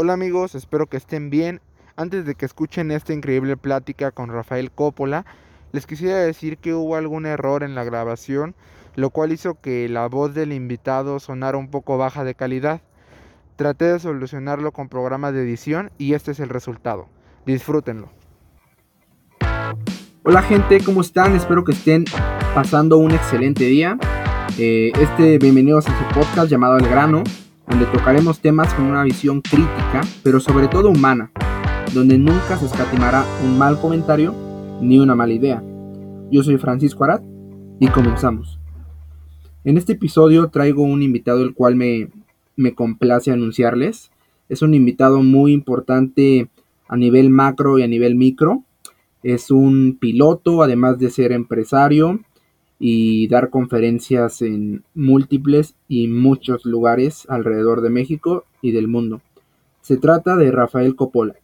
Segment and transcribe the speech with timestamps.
[0.00, 1.60] Hola amigos, espero que estén bien.
[1.96, 5.26] Antes de que escuchen esta increíble plática con Rafael Coppola,
[5.72, 8.54] les quisiera decir que hubo algún error en la grabación,
[8.94, 12.80] lo cual hizo que la voz del invitado sonara un poco baja de calidad.
[13.56, 17.08] Traté de solucionarlo con programas de edición y este es el resultado.
[17.44, 18.08] Disfrútenlo.
[20.22, 21.34] Hola gente, ¿cómo están?
[21.34, 22.04] Espero que estén
[22.54, 23.98] pasando un excelente día.
[24.58, 27.24] Eh, este, bienvenidos a su podcast llamado El Grano
[27.68, 31.30] donde tocaremos temas con una visión crítica, pero sobre todo humana,
[31.94, 34.34] donde nunca se escatimará un mal comentario
[34.80, 35.62] ni una mala idea.
[36.30, 37.22] Yo soy Francisco Arad
[37.80, 38.58] y comenzamos.
[39.64, 42.08] En este episodio traigo un invitado el cual me,
[42.56, 44.10] me complace anunciarles.
[44.48, 46.48] Es un invitado muy importante
[46.88, 48.62] a nivel macro y a nivel micro.
[49.22, 52.20] Es un piloto, además de ser empresario,
[52.78, 59.20] y dar conferencias en múltiples y muchos lugares alrededor de México y del mundo.
[59.80, 61.34] Se trata de Rafael Coppola.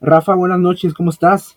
[0.00, 1.56] Rafa, buenas noches, ¿cómo estás?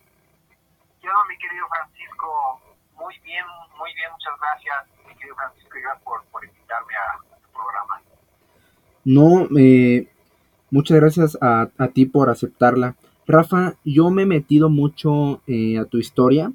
[1.01, 2.61] Yo, mi querido Francisco,
[2.97, 3.43] muy bien,
[3.79, 8.01] muy bien, muchas gracias, mi querido Francisco, y gracias por, invitarme a, tu programa.
[9.03, 10.07] No, eh,
[10.69, 12.95] muchas gracias a, a, ti por aceptarla.
[13.25, 16.51] Rafa, yo me he metido mucho eh, a tu historia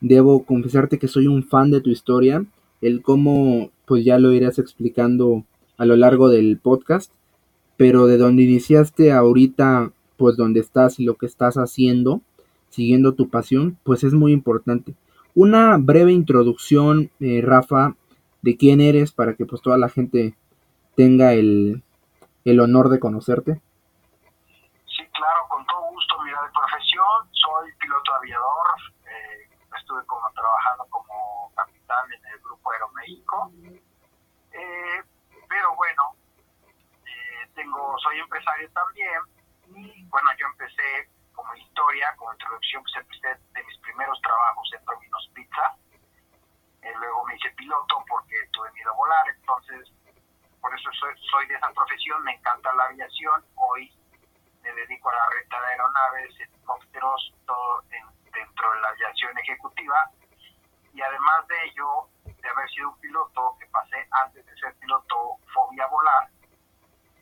[0.00, 2.44] Debo confesarte que soy un fan de tu historia,
[2.80, 5.44] el cómo pues ya lo irás explicando
[5.76, 7.12] a lo largo del podcast,
[7.76, 12.20] pero de donde iniciaste ahorita, pues donde estás y lo que estás haciendo,
[12.68, 14.94] siguiendo tu pasión, pues es muy importante.
[15.34, 17.94] Una breve introducción, eh, Rafa,
[18.42, 20.34] de quién eres para que pues toda la gente
[20.96, 21.82] tenga el,
[22.44, 23.60] el honor de conocerte.
[24.86, 26.14] Sí, claro, con todo gusto.
[26.24, 28.66] Mira, de profesión soy piloto aviador,
[29.78, 32.40] estuve como trabajando como capitán en el
[33.10, 33.50] Aeroméxico.
[34.52, 35.02] Eh,
[35.48, 36.14] pero bueno,
[37.04, 39.20] eh, tengo, soy empresario también
[39.74, 44.84] y bueno, yo empecé como historia, como introducción, pues empecé de mis primeros trabajos en
[44.84, 45.76] Domino's Pizza.
[46.82, 49.88] Eh, luego me hice piloto porque tuve miedo a volar, entonces
[50.60, 53.44] por eso soy, soy de esa profesión, me encanta la aviación.
[53.54, 53.92] Hoy
[54.62, 60.10] me dedico a la renta de aeronaves, helicópteros, todo en dentro de la aviación ejecutiva
[60.92, 62.09] y además de ello,
[62.40, 66.28] de haber sido un piloto que pasé antes de ser piloto fobia volar,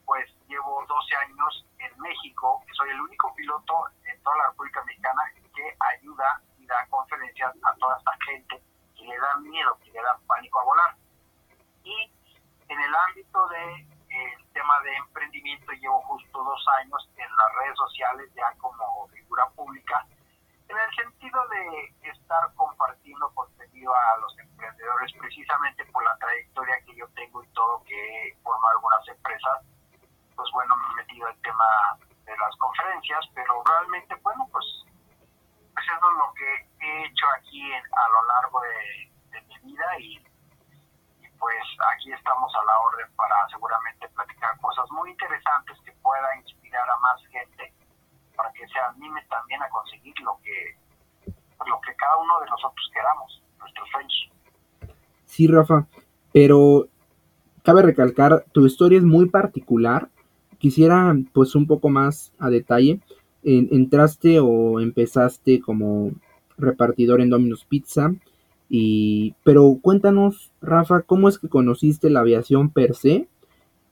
[0.05, 5.23] pues llevo 12 años en México, soy el único piloto en toda la República Mexicana
[5.55, 8.62] que ayuda y da conferencias a toda esta gente
[8.97, 10.97] que le da miedo, que le da pánico a volar.
[11.84, 12.12] Y
[12.69, 17.77] en el ámbito de el tema de emprendimiento llevo justo dos años en las redes
[17.77, 20.07] sociales ya como figura pública
[20.69, 26.95] en el sentido de estar compartiendo contenido a los emprendedores precisamente por la trayectoria que
[26.95, 29.65] yo tengo y todo que he formado algunas empresas,
[30.37, 31.65] pues bueno, me he metido el tema
[32.25, 34.65] de las conferencias, pero realmente, bueno, pues,
[35.73, 39.09] pues eso es lo que he hecho aquí a lo largo de,
[39.49, 40.19] mi vida y
[41.39, 41.65] pues
[41.95, 46.99] aquí estamos a la orden para seguramente platicar cosas muy interesantes que pueda inspirar a
[46.99, 47.73] más gente
[48.38, 50.76] para que se anime también a conseguir lo que,
[51.26, 54.31] lo que cada uno de nosotros queramos, nuestros sueños.
[55.25, 55.88] Sí, Rafa,
[56.32, 56.88] pero
[57.65, 60.09] cabe recalcar, tu historia es muy particular.
[60.59, 63.00] Quisiera, pues, un poco más a detalle.
[63.43, 66.12] entraste o empezaste como
[66.56, 68.15] repartidor en Domino's Pizza.
[68.69, 73.28] Y, pero cuéntanos, Rafa, ¿cómo es que conociste la aviación per se?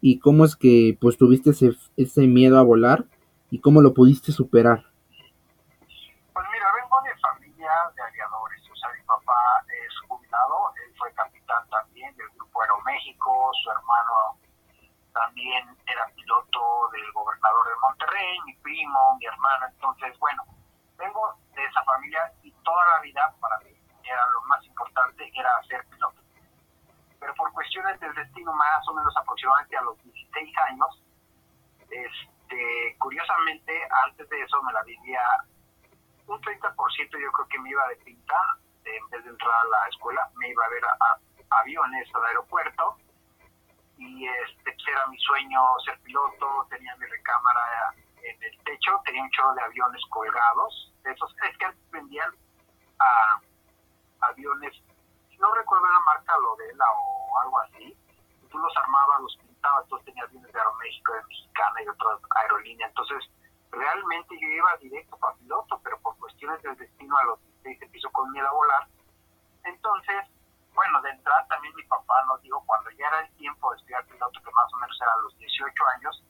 [0.00, 3.06] ¿Y cómo es que pues tuviste ese, ese miedo a volar?
[3.50, 4.84] Y cómo lo pudiste superar?
[6.32, 11.12] Pues mira, vengo de familia de aviadores, o sea, mi papá es jubilado, él fue
[11.14, 14.38] capitán también del Grupo Aeroméxico, su hermano
[15.12, 20.42] también era piloto del gobernador de Monterrey, mi primo, mi hermano, entonces, bueno,
[20.98, 23.70] vengo de esa familia y toda la vida para mí
[24.04, 26.20] era lo más importante, era ser piloto.
[27.18, 31.02] Pero por cuestiones del destino, más o menos aproximadamente a los 16 años,
[31.80, 32.10] este,
[32.46, 33.72] este, curiosamente,
[34.04, 35.21] antes de eso me la vivía
[36.26, 38.36] un 30% yo creo que me iba de pinta,
[38.84, 41.18] en vez de entrar a la escuela, me iba a ver a,
[41.60, 42.97] aviones al aeropuerto.
[43.98, 49.22] Y este pues, era mi sueño ser piloto, tenía mi recámara en el techo, tenía
[49.22, 52.30] un chorro de aviones colgados, esos es que vendían
[52.98, 53.41] a
[54.28, 54.74] aviones,
[55.38, 57.97] no recuerdo la marca, Lodela o algo así,
[58.50, 59.38] tú los armabas, los
[59.83, 62.91] entonces tenía aviones de Aeroméxico, de Mexicana y otras aerolíneas.
[62.91, 63.30] Entonces,
[63.71, 67.86] realmente yo iba directo para piloto, pero por cuestiones del destino a los 16 se
[67.89, 68.86] piso con miedo a volar.
[69.65, 70.27] Entonces,
[70.74, 74.04] bueno, de entrada también mi papá nos dijo, cuando ya era el tiempo de estudiar
[74.07, 76.24] piloto, que más o menos era a los 18 años,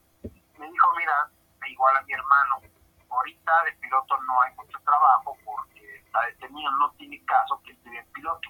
[0.57, 1.29] me dijo, mira,
[1.67, 2.61] igual a mi hermano.
[3.09, 8.11] Ahorita de piloto no hay mucho trabajo porque está detenido, no tiene caso que en
[8.13, 8.49] piloto.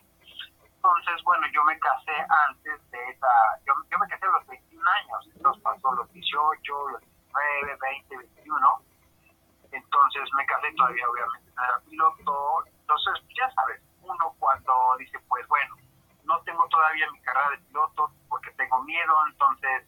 [0.87, 2.15] Entonces, bueno, yo me casé
[2.47, 3.27] antes de esa,
[3.65, 8.17] yo, yo me casé a los 21 años, entonces pasó los 18, los 19, 20,
[8.17, 8.81] 21.
[9.73, 12.63] Entonces me casé todavía, obviamente, no era piloto.
[12.67, 15.75] Entonces, ya sabes, uno cuando dice, pues bueno,
[16.23, 19.83] no tengo todavía mi carrera de piloto porque tengo miedo, entonces,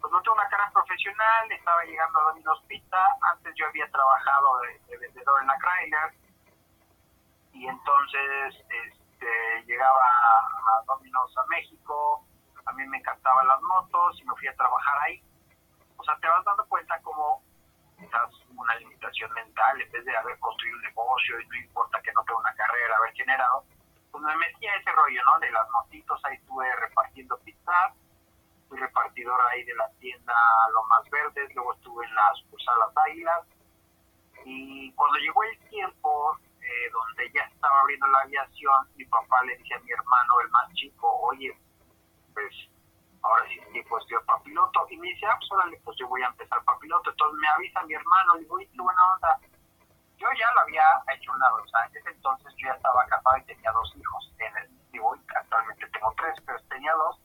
[0.00, 4.60] pues no tengo una carrera profesional, estaba llegando a Domino's Pizza, antes yo había trabajado
[4.60, 6.14] de, vendedor en la Chrysler,
[7.52, 8.64] y entonces
[9.18, 12.24] este, llegaba a Domino's a México,
[12.64, 15.22] a mí me encantaban las motos y me fui a trabajar ahí.
[15.96, 17.42] O sea, te vas dando cuenta como
[17.98, 22.12] quizás una limitación mental, en vez de haber construido un negocio y no importa que
[22.12, 23.64] no tenga una carrera, haber generado,
[24.12, 25.40] pues me metí a ese rollo, ¿no?
[25.40, 27.94] De las motitos, ahí estuve repartiendo pizzas,
[28.68, 30.34] fui repartidor ahí de la tienda
[30.72, 33.46] Lomas Verdes, luego estuve en la sucursal Las Águilas,
[34.44, 36.38] y cuando llegó el tiempo
[36.68, 40.50] eh, donde ya estaba abriendo la aviación, mi papá le dice a mi hermano, el
[40.50, 41.56] más chico, oye,
[42.34, 42.52] pues
[43.22, 44.86] ahora sí es tiempo de estudiar para piloto.
[44.90, 47.10] Y me dice, ah, pues órale, pues yo voy a empezar para piloto.
[47.10, 49.40] Entonces me avisa mi hermano, le digo, uy, qué buena onda.
[50.18, 50.84] Yo ya lo había
[51.14, 54.34] hecho una dos años, entonces yo ya estaba casado y tenía dos hijos.
[54.38, 57.20] En el, digo, actualmente tengo tres, pero tenía dos.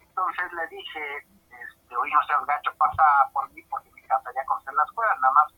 [0.00, 1.18] Entonces le dije,
[1.52, 5.34] este, oye, no seas gacho, pasa por mí porque me encantaría conocer la escuela, nada
[5.34, 5.57] más.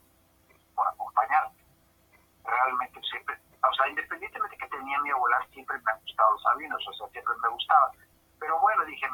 [2.44, 6.46] Realmente siempre, o sea, independientemente que tenía miedo a volar, siempre me han gustado los
[6.46, 7.92] aviones, o sea, siempre me gustaba.
[8.38, 9.06] Pero bueno, dije,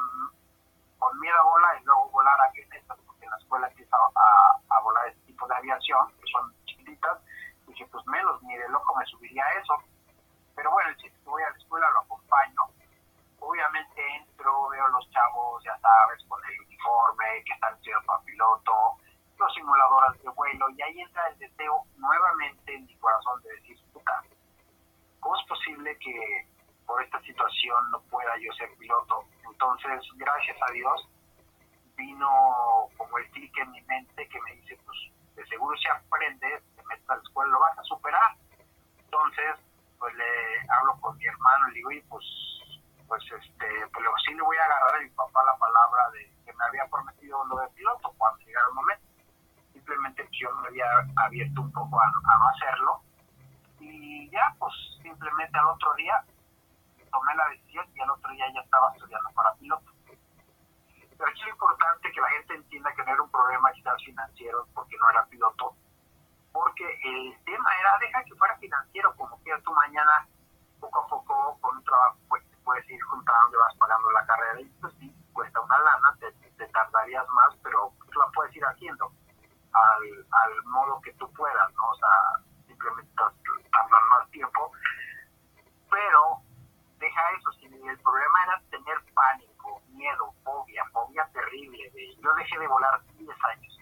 [0.99, 4.81] con miedo a volar y luego volar avionetas, porque en la escuela empieza a, a,
[4.81, 7.19] volar este tipo de aviación, que son chiquititas,
[7.67, 9.75] dije, pues menos, ni de loco me subiría a eso.
[10.55, 12.63] Pero bueno, que voy a la escuela lo acompaño.
[13.41, 18.23] Obviamente entro, veo a los chavos, ya sabes, con el uniforme, que están estudiando para
[18.23, 18.73] piloto,
[19.39, 23.79] los simuladores de vuelo, y ahí entra el deseo nuevamente en mi corazón de decir,
[23.93, 24.23] puta,
[25.21, 26.47] ¿cómo es posible que
[26.87, 29.25] por esta situación no pueda yo ser piloto.
[29.45, 31.09] Entonces, gracias a Dios,
[31.97, 32.29] vino
[32.97, 34.97] como el clic en mi mente que me dice, pues
[35.35, 38.37] de seguro si aprendes, te metes a la escuela, lo vas a superar.
[38.99, 39.57] Entonces,
[39.99, 40.25] pues le
[40.79, 42.25] hablo con mi hermano le digo, y pues,
[43.09, 46.53] pues este, pues sí le voy a agarrar a mi papá la palabra de que
[46.53, 49.07] me había prometido lo de piloto cuando llegara el momento.
[49.87, 53.01] Simplemente pues, yo me había abierto un poco a, no hacerlo.
[53.79, 56.25] Y ya, pues simplemente al otro día
[57.09, 59.93] tomé la decisión y al otro día ya estaba estudiando para piloto.
[61.17, 64.97] Pero es importante que la gente entienda que no era un problema quizás financiero porque
[64.99, 65.77] no era piloto,
[66.53, 70.27] porque el tema era, deja que fuera financiero, como que tú mañana,
[70.81, 74.65] poco a poco, con un trabajo, pues puedes ir juntando vas pagando la carrera, y
[74.81, 79.13] pues sí, cuesta una lana, te, te tardarías más, pero tú la puedes ir haciendo
[79.77, 81.91] al, al modo que tú puedas, ¿no?
[81.91, 84.73] O sea, simplemente tardan más tiempo,
[85.91, 86.41] pero
[86.99, 91.91] deja eso, si el problema era tener pánico, miedo, fobia, fobia terrible.
[92.23, 93.79] yo dejé de volar 10 años.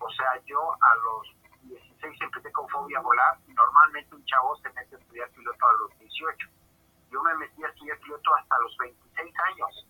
[0.00, 4.70] O sea, yo a los 16 empecé con fobia a volar normalmente un chavo se
[4.70, 6.48] mete a estudiar piloto a los 18.
[7.10, 9.86] Yo me metí a estudiar piloto hasta los 26 años.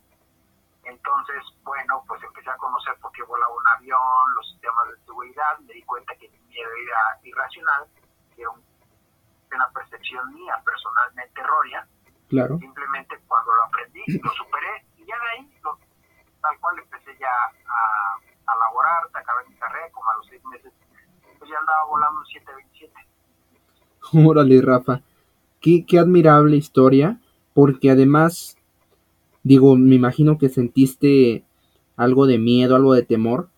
[0.83, 5.59] Entonces, bueno, pues empecé a conocer por qué volaba un avión, los sistemas de seguridad,
[5.59, 7.87] me di cuenta que mi miedo era irracional,
[8.35, 11.87] que era una percepción mía personalmente errónea,
[12.29, 12.59] Claro.
[12.59, 15.51] Simplemente cuando lo aprendí, lo superé y ya de ahí,
[16.41, 20.71] tal cual empecé ya a, a laborar, acabé mi carrera, como a los seis meses,
[21.39, 22.93] pues ya andaba volando un 727.
[24.29, 25.01] Órale, Rafa.
[25.59, 27.19] Qué, qué admirable historia,
[27.53, 28.57] porque además,
[29.49, 31.43] digo, me imagino que sentiste
[31.95, 33.49] algo de miedo, algo de temor,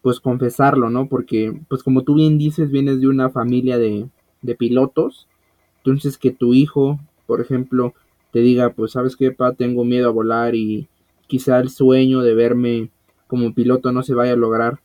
[0.00, 1.10] pues confesarlo, ¿no?
[1.10, 4.08] Porque, pues como tú bien dices, vienes de una familia de,
[4.40, 5.28] de pilotos,
[5.76, 7.92] entonces que tu hijo, por ejemplo,
[8.32, 10.88] te diga, pues sabes qué, pa, tengo miedo a volar y
[11.26, 12.90] quizá el sueño de verme
[13.26, 14.80] como piloto no se vaya a lograr.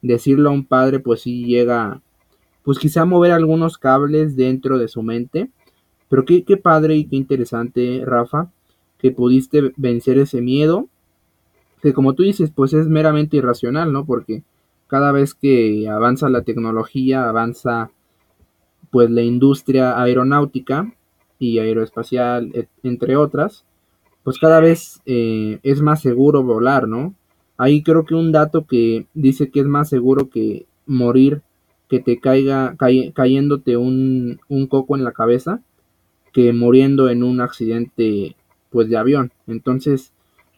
[0.00, 2.02] Decirlo a un padre, pues sí llega,
[2.62, 5.50] pues quizá mover algunos cables dentro de su mente.
[6.08, 8.52] Pero qué, qué padre y qué interesante, Rafa,
[8.98, 10.88] que pudiste vencer ese miedo,
[11.82, 14.04] que como tú dices, pues es meramente irracional, ¿no?
[14.04, 14.42] Porque
[14.88, 17.90] cada vez que avanza la tecnología, avanza
[18.90, 20.92] pues la industria aeronáutica,
[21.38, 23.64] y aeroespacial, entre otras,
[24.24, 27.14] pues cada vez eh, es más seguro volar, ¿no?
[27.56, 31.42] Ahí creo que un dato que dice que es más seguro que morir,
[31.88, 32.76] que te caiga
[33.14, 35.62] cayéndote un, un coco en la cabeza,
[36.32, 38.36] que muriendo en un accidente
[38.70, 39.32] pues de avión.
[39.46, 40.12] Entonces,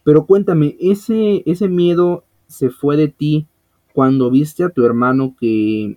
[0.05, 3.47] pero cuéntame, ese, ese miedo se fue de ti
[3.93, 5.97] cuando viste a tu hermano que,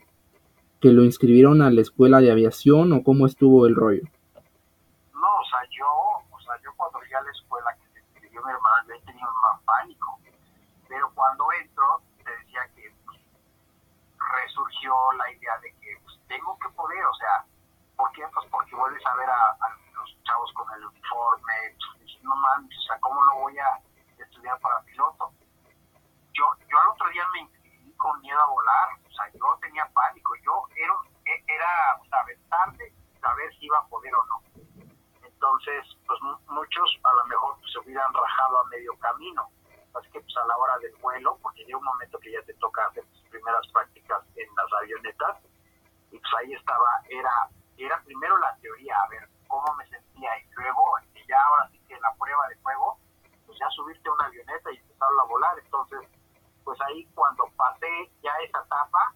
[0.84, 4.04] que lo inscribieron a la escuela de aviación o cómo estuvo el rollo?
[5.14, 8.44] No, o sea, yo, o sea, yo cuando fui a la escuela que se inscribió
[8.44, 10.20] mi hermano, yo tenía más pánico.
[10.90, 13.20] Pero cuando entro, te decía que pues,
[14.20, 17.48] resurgió la idea de que pues, tengo que poder, o sea,
[17.96, 18.24] ¿por qué?
[18.34, 22.78] Pues porque vuelves a ver a, a los chavos con el uniforme, pues, no mames,
[22.78, 23.80] o sea, ¿cómo no voy a
[24.18, 25.32] estudiar para piloto?
[26.34, 29.86] Yo, yo al otro día me inscribí con miedo a volar, o sea, yo tenía
[29.94, 30.94] pánico, yo era,
[31.48, 34.42] era o sea, tarde saber si iba a poder o no.
[35.22, 39.50] Entonces, pues muchos a lo mejor pues, se hubieran rajado a medio camino.
[39.94, 42.54] Así que pues a la hora del vuelo, porque llega un momento que ya te
[42.56, 45.38] toca hacer tus primeras prácticas en las avionetas,
[46.12, 50.50] y pues ahí estaba, era, era primero la teoría, a ver cómo me sentía, y
[50.56, 53.00] luego, y ya ahora sí la prueba de fuego,
[53.48, 55.56] pues ya subirte a una avioneta y empezar a volar.
[55.64, 56.00] Entonces,
[56.64, 59.16] pues ahí cuando pasé ya esa etapa,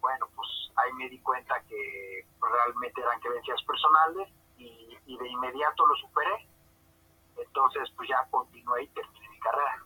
[0.00, 5.86] bueno, pues ahí me di cuenta que realmente eran creencias personales y, y de inmediato
[5.86, 6.48] lo superé.
[7.36, 9.84] Entonces, pues ya continué y terminé mi carrera.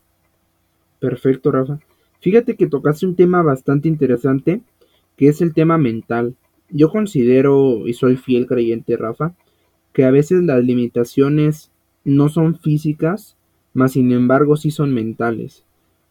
[1.00, 1.78] Perfecto, Rafa.
[2.20, 4.62] Fíjate que tocaste un tema bastante interesante,
[5.16, 6.36] que es el tema mental.
[6.68, 9.34] Yo considero, y soy fiel creyente, Rafa,
[9.92, 11.71] que a veces las limitaciones
[12.04, 13.36] no son físicas,
[13.74, 15.64] mas sin embargo sí son mentales.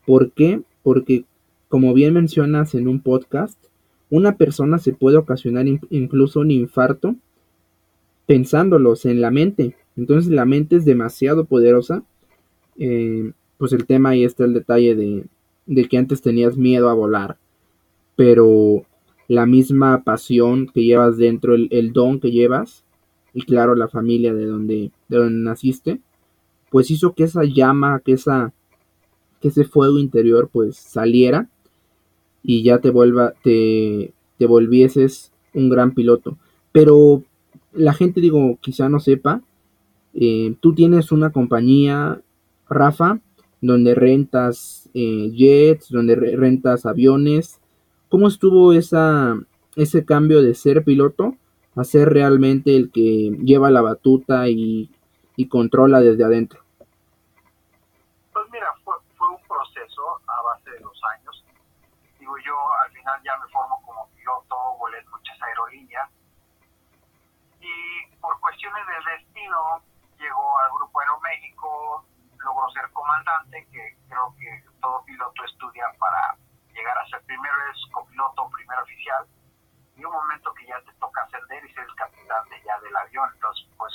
[0.05, 0.61] ¿Por qué?
[0.83, 1.25] Porque,
[1.69, 3.57] como bien mencionas en un podcast,
[4.09, 7.15] una persona se puede ocasionar incluso un infarto
[8.25, 9.75] pensándolos en la mente.
[9.97, 12.03] Entonces la mente es demasiado poderosa.
[12.77, 17.37] Eh, pues el tema ahí está el detalle de, que antes tenías miedo a volar,
[18.15, 18.87] pero
[19.27, 22.83] la misma pasión que llevas dentro, el, don que llevas,
[23.33, 26.01] y claro, la familia de donde, de donde naciste,
[26.69, 28.53] pues hizo que esa llama, que, esa,
[29.39, 31.49] que ese fuego interior pues saliera
[32.43, 36.37] y ya te vuelva, te, te volvieses un gran piloto.
[36.71, 37.23] Pero
[37.73, 39.41] la gente, digo, quizá no sepa,
[40.13, 42.21] eh, tú tienes una compañía,
[42.69, 43.19] Rafa,
[43.61, 47.59] donde rentas eh, jets, donde rentas aviones.
[48.09, 49.39] ¿Cómo estuvo esa,
[49.75, 51.35] ese cambio de ser piloto
[51.75, 54.89] a ser realmente el que lleva la batuta y,
[55.35, 56.61] y controla desde adentro?
[58.33, 61.45] Pues mira, fue, fue, un proceso a base de los años.
[62.19, 66.09] Digo, yo al final ya me formo como piloto, volé muchas aerolíneas
[67.61, 69.81] y por cuestiones del destino
[70.17, 72.05] llegó al Grupo Aeroméxico,
[72.43, 76.35] logró ser comandante, que creo que todo piloto estudia para
[76.73, 79.25] llegar a ser primero es copiloto, primer oficial,
[80.05, 83.29] un momento que ya te toca ascender y ser el capitán de ya del avión.
[83.33, 83.93] Entonces, pues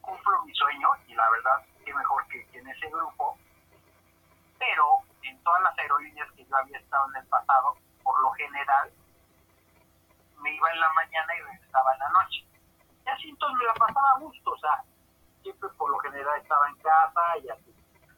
[0.00, 3.38] cumplo mi sueño y la verdad, qué mejor que, que en ese grupo.
[4.58, 4.84] Pero
[5.22, 8.90] en todas las aerolíneas que yo había estado en el pasado, por lo general,
[10.40, 12.46] me iba en la mañana y regresaba en la noche.
[13.04, 14.82] Y así entonces me la pasaba a gusto, o sea,
[15.42, 17.74] siempre por lo general estaba en casa y así.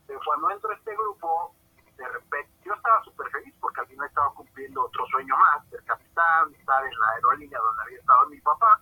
[0.07, 1.55] Pero cuando entro a este grupo,
[1.97, 5.83] de repente, yo estaba súper feliz porque al final estaba cumpliendo otro sueño más, ser
[5.85, 8.81] capitán, estar en la aerolínea donde había estado mi papá,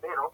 [0.00, 0.32] pero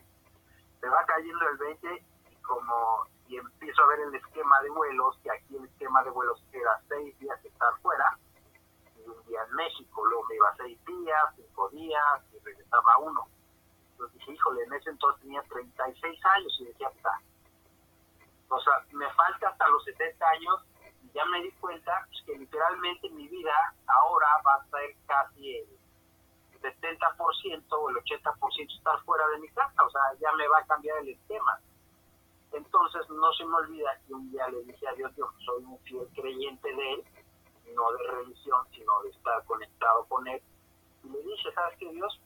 [0.80, 5.18] se va cayendo el 20 y como y empiezo a ver el esquema de vuelos,
[5.22, 8.18] que aquí el esquema de vuelos era seis días estar fuera,
[8.96, 13.26] y un día en México, luego me iba seis días, cinco días, y regresaba uno.
[13.92, 17.20] Entonces dije, híjole, en ese entonces tenía 36 años y decía, está.
[18.48, 20.73] O sea, me falta hasta los 70 años y
[21.14, 23.52] ya me di cuenta pues, que literalmente mi vida
[23.86, 25.68] ahora va a ser casi el
[26.60, 29.84] 70% o el 80% estar fuera de mi casa.
[29.84, 31.60] O sea, ya me va a cambiar el esquema.
[32.52, 35.78] Entonces no se me olvida que un día le dije a Dios, yo soy un
[35.80, 37.04] fiel creyente de Él,
[37.74, 40.42] no de religión, sino de estar conectado con Él.
[41.04, 42.20] Y le dije, ¿sabes qué, Dios?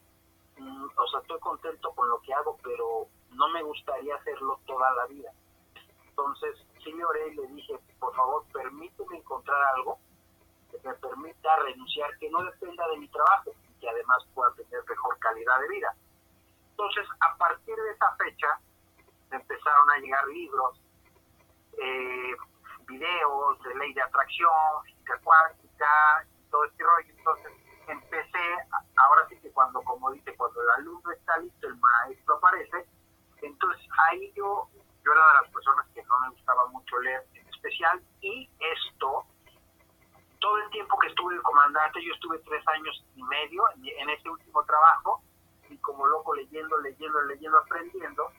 [0.59, 4.91] Mm, o sea, estoy contento con lo que hago, pero no me gustaría hacerlo toda
[4.93, 5.33] la vida.
[6.09, 6.57] Entonces,
[6.89, 9.99] y le dije, por favor, permíteme encontrar algo
[10.71, 14.83] que me permita renunciar, que no dependa de mi trabajo y que además pueda tener
[14.89, 15.95] mejor calidad de vida.
[16.71, 18.61] Entonces, a partir de esa fecha,
[19.31, 20.81] empezaron a llegar libros,
[21.79, 22.37] eh,
[22.87, 27.15] videos de ley de atracción, física cuántica, todo este rollo.
[27.17, 27.53] Entonces,
[27.89, 28.59] empecé,
[28.97, 32.87] ahora sí que cuando, como dice, cuando el alumno está listo, el maestro aparece.
[33.43, 34.69] Entonces, ahí yo,
[35.09, 39.25] yo era de las personas que no me gustaba mucho leer en especial, y esto,
[40.39, 44.29] todo el tiempo que estuve de comandante, yo estuve tres años y medio en ese
[44.29, 45.23] último trabajo,
[45.71, 48.31] y como loco leyendo, leyendo, leyendo, aprendiendo,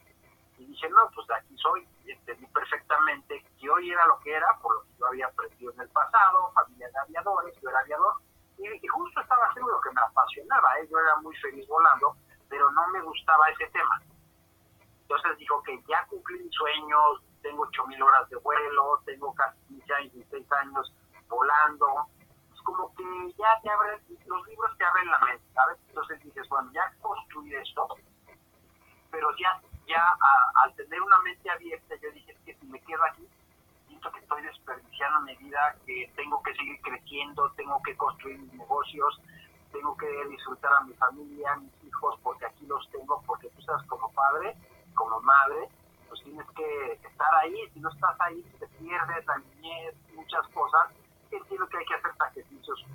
[0.59, 4.31] y dije, no, pues de aquí soy, y entendí perfectamente que hoy era lo que
[4.31, 7.79] era, por lo que yo había aprendido en el pasado, familia de aviadores, yo era
[7.79, 8.13] aviador,
[9.91, 10.87] me apasionaba, ¿eh?
[10.89, 12.15] yo era muy feliz volando,
[12.47, 14.01] pero no me gustaba ese tema.
[15.09, 19.93] Entonces dijo que ya cumplí mis sueños, tengo 8.000 horas de vuelo, tengo casi 15
[19.95, 20.93] años, 16 años
[21.27, 22.05] volando,
[22.53, 23.03] es como que
[23.35, 25.79] ya te abren, los libros te abren la mente, ¿sabes?
[25.87, 27.87] Entonces dices, bueno, ya construí esto,
[29.09, 30.15] pero ya, ya
[30.63, 33.27] al tener una mente abierta, yo dije, que si me quedo aquí,
[33.87, 38.53] siento que estoy desperdiciando mi vida, que tengo que seguir creciendo, tengo que construir mis
[38.53, 39.19] negocios,
[39.71, 43.61] tengo que disfrutar a mi familia, a mis hijos, porque aquí los tengo, porque tú
[43.63, 44.55] sabes, como padre,
[44.99, 45.69] como madre,
[46.09, 50.91] pues tienes que estar ahí, si no estás ahí, te pierdes la niñez, muchas cosas,
[51.31, 52.85] entiendo que hay que hacer sacrificios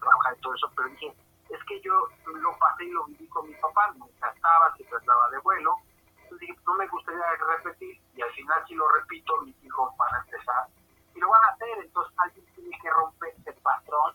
[0.00, 1.14] trabajar y todo eso, pero dije,
[1.48, 1.94] es que yo
[2.26, 5.76] lo pasé y lo viví con mi papá, me encantaba, se trataba de vuelo,
[6.22, 7.22] entonces dije, no me gustaría
[7.56, 10.66] repetir, y al final si lo repito, mis hijos van a empezar,
[11.14, 14.12] y lo van a hacer, entonces alguien tiene que romper ese patrón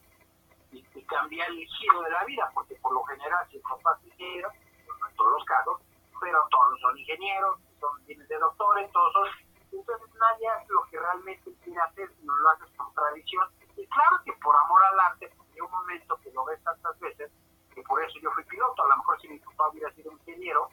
[0.72, 4.12] y, cambiar el giro de la vida, porque por lo general si el papá es
[4.12, 4.52] ingeniero,
[4.86, 5.82] no en todos los casos,
[6.20, 9.28] pero todos son ingenieros, son bienes de doctores, todos son,
[9.72, 14.18] entonces nadie hace lo que realmente quiere hacer, no lo haces por tradición, y claro
[14.26, 17.32] que por amor al arte, hay un momento que lo ves tantas veces,
[17.74, 18.84] que por eso yo fui piloto.
[18.84, 20.70] A lo mejor si mi papá hubiera sido ingeniero,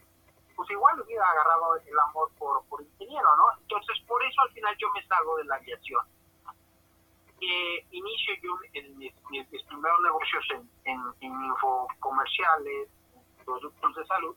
[0.57, 3.45] pues igual hubiera agarrado el amor por, por ingeniero, ¿no?
[3.61, 6.05] Entonces, por eso al final yo me salgo de la aviación.
[7.41, 9.13] Eh, inicio yo en mis,
[9.69, 12.89] primeros negocios en, en, en infocomerciales,
[13.45, 14.37] productos de salud,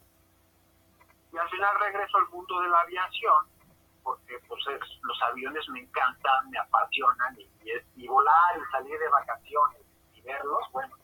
[1.31, 3.59] y al final regreso al mundo de la aviación
[4.03, 4.61] porque pues
[5.03, 7.47] los aviones me encantan, me apasionan y,
[7.95, 9.81] y, volar y salir de vacaciones
[10.13, 10.95] y verlos, bueno,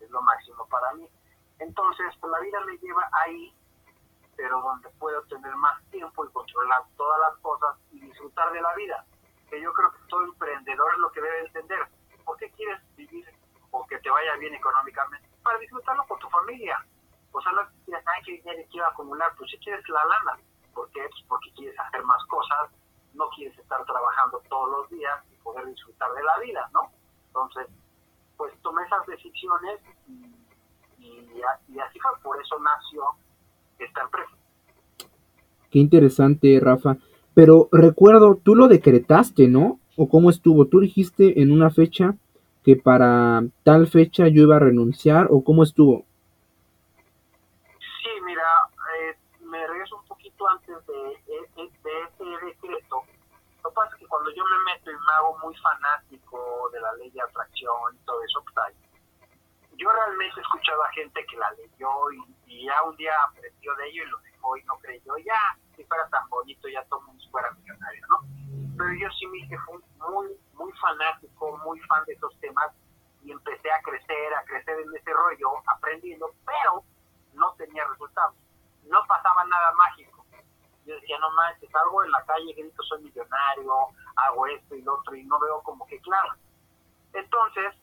[0.00, 1.08] es lo máximo para mí.
[1.58, 3.52] Entonces, pues la vida me lleva ahí,
[4.36, 8.74] pero donde puedo tener más tiempo y controlar todas las cosas y disfrutar de la
[8.74, 9.04] vida,
[9.48, 11.88] que yo creo que todo emprendedor es lo que debe entender.
[12.24, 13.28] ¿Por qué quieres vivir
[13.70, 15.28] o que te vaya bien económicamente?
[15.42, 16.84] Para disfrutarlo con tu familia.
[17.32, 17.62] O sea, no
[17.94, 20.42] ay, que quiero acumular, pues si quieres la lana
[20.74, 21.00] ¿Por qué?
[21.10, 22.70] Pues porque quieres hacer más cosas,
[23.14, 26.90] no quieres estar trabajando todos los días y poder disfrutar de la vida, ¿no?
[27.28, 27.66] Entonces,
[28.36, 29.80] pues tomé esas decisiones
[30.98, 31.42] y,
[31.80, 33.02] así fue, por eso nació
[33.78, 34.32] esta empresa.
[35.70, 36.96] Qué interesante, Rafa.
[37.34, 39.78] Pero recuerdo, tú lo decretaste, ¿no?
[39.96, 40.66] ¿O cómo estuvo?
[40.66, 42.14] ¿Tú dijiste en una fecha
[42.62, 46.04] que para tal fecha yo iba a renunciar o cómo estuvo?
[50.48, 51.12] antes de,
[51.54, 53.04] ese decreto,
[53.62, 54.30] lo que pasa es que cuando
[54.92, 58.22] yo me meto y me hago muy fanático de la ley de atracción y todo
[58.22, 58.76] eso, pues,
[59.76, 63.88] yo realmente he escuchado a gente que la leyó y, ya un día aprendió de
[63.88, 65.40] ello y lo dejó y no creyó, ya,
[65.74, 68.18] si fuera tan bonito, ya todo el mundo fuera millonario, ¿no?
[68.76, 72.70] Pero yo sí me fui muy, muy fanático, muy fan de esos temas
[73.24, 76.84] y empecé a crecer, a crecer en ese rollo, aprendiendo, pero
[77.32, 78.36] no tenía resultados.
[78.84, 80.11] No pasaba nada mágico
[80.84, 83.72] yo decía, no manches, salgo en la calle, grito, soy millonario,
[84.16, 86.34] hago esto y lo otro, y no veo como que claro.
[87.12, 87.74] Entonces,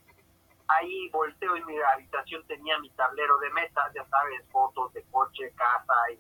[0.68, 5.54] ahí volteo y mi habitación tenía mi tablero de metas, ya sabes, fotos de coche,
[5.56, 6.20] casa y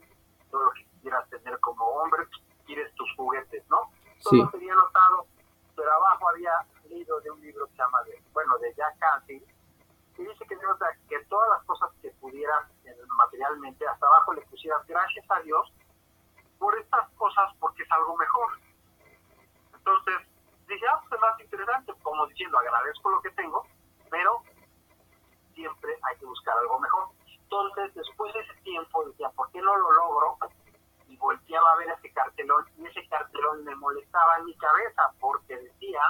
[0.50, 2.24] todo lo que quieras tener como hombre,
[2.65, 3.92] quieres tus juguetes, ¿no?
[4.24, 5.28] Todo tenía anotado,
[5.76, 6.54] pero abajo había
[6.89, 9.48] leído de un libro que se llama, de, bueno, de Jack Canfield,
[10.18, 10.58] y dice que,
[11.08, 12.68] que todas las cosas que pudieras
[13.18, 15.72] materialmente, hasta abajo le pusieras gracias a Dios
[16.60, 18.60] por estas cosas porque es algo mejor.
[19.74, 20.28] Entonces,
[20.67, 23.65] dije, ah, pues es más interesante, como diciendo, agradezco lo que tengo,
[24.12, 24.43] pero
[25.56, 27.10] siempre hay que buscar algo mejor.
[27.26, 30.38] Entonces, después de ese tiempo, decía, ¿por qué no lo logro?
[31.08, 35.58] Y volteaba a ver ese cartelón, y ese cartelón me molestaba en mi cabeza, porque
[35.58, 36.02] decía,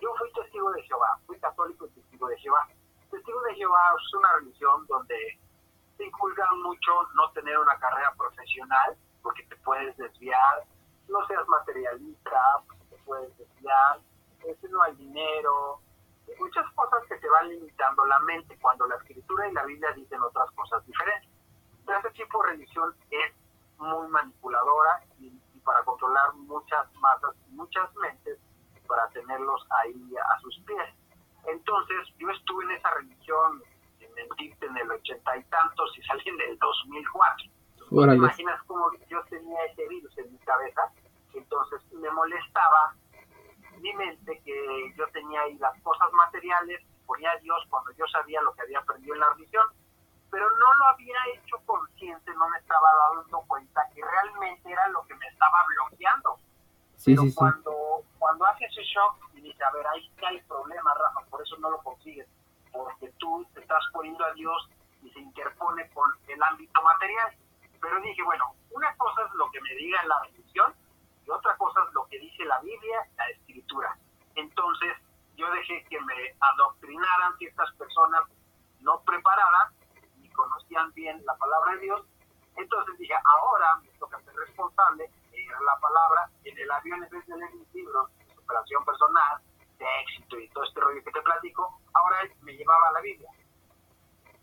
[0.00, 2.68] yo fui testigo de Jehová, fui católico y testigo de Jehová.
[3.10, 5.38] Testigo de Jehová es una religión donde
[5.96, 10.64] se inculcan mucho no tener una carrera profesional, porque te puedes desviar,
[11.08, 12.40] no seas materialista,
[12.88, 14.00] te puedes desviar,
[14.44, 15.80] ese no hay dinero,
[16.38, 20.20] muchas cosas que te van limitando la mente cuando la escritura y la Biblia dicen
[20.22, 21.30] otras cosas diferentes.
[21.84, 23.34] Pero ese tipo de religión es
[23.78, 25.30] muy manipuladora y,
[25.64, 28.38] para controlar muchas masas, muchas mentes,
[28.86, 30.94] para tenerlos ahí a sus pies.
[31.46, 33.62] Entonces, yo estuve en esa religión,
[34.00, 34.10] en
[34.60, 37.59] en el ochenta y tantos y salí en el 2004
[37.90, 40.82] ¿Te imaginas cómo yo tenía ese virus en mi cabeza?
[41.34, 42.94] Entonces me molestaba
[43.80, 48.40] mi mente que yo tenía ahí las cosas materiales, ponía a Dios cuando yo sabía
[48.42, 49.66] lo que había aprendido en la religión,
[50.30, 55.02] pero no lo había hecho consciente, no me estaba dando cuenta que realmente era lo
[55.06, 56.36] que me estaba bloqueando.
[56.94, 60.94] Sí, pero sí, cuando, cuando hace ese shock y dice, a ver, ahí hay problema,
[60.94, 62.28] Rafa, por eso no lo consigues,
[62.70, 64.68] porque tú te estás poniendo a Dios
[65.02, 67.34] y se interpone con el ámbito material.
[67.80, 70.74] Pero dije, bueno, una cosa es lo que me diga la religión
[71.26, 73.96] y otra cosa es lo que dice la Biblia, la escritura.
[74.34, 74.96] Entonces,
[75.36, 78.22] yo dejé que me adoctrinaran ciertas personas
[78.80, 79.72] no preparadas
[80.18, 82.06] ni conocían bien la palabra de Dios.
[82.56, 87.26] Entonces dije, ahora me toca ser responsable, leer la palabra, en el avión en vez
[87.26, 89.40] de leer mis libros superación personal,
[89.78, 93.30] de éxito y todo este rollo que te platico, ahora me llevaba a la Biblia.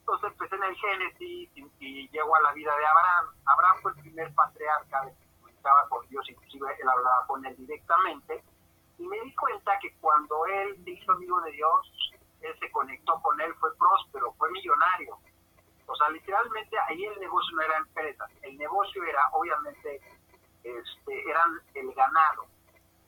[0.08, 3.26] Entonces empecé en el Génesis y, y llego a la vida de Abraham.
[3.46, 8.42] Abraham fue el primer patriarca que comunicaba con Dios, inclusive él hablaba con él directamente.
[9.00, 13.22] Y me di cuenta que cuando él se hizo amigo de Dios, él se conectó
[13.22, 15.18] con él, fue próspero, fue millonario.
[15.88, 20.00] O sea, literalmente ahí el negocio no era empresa, el negocio era, obviamente,
[20.64, 22.46] este, eran el ganado.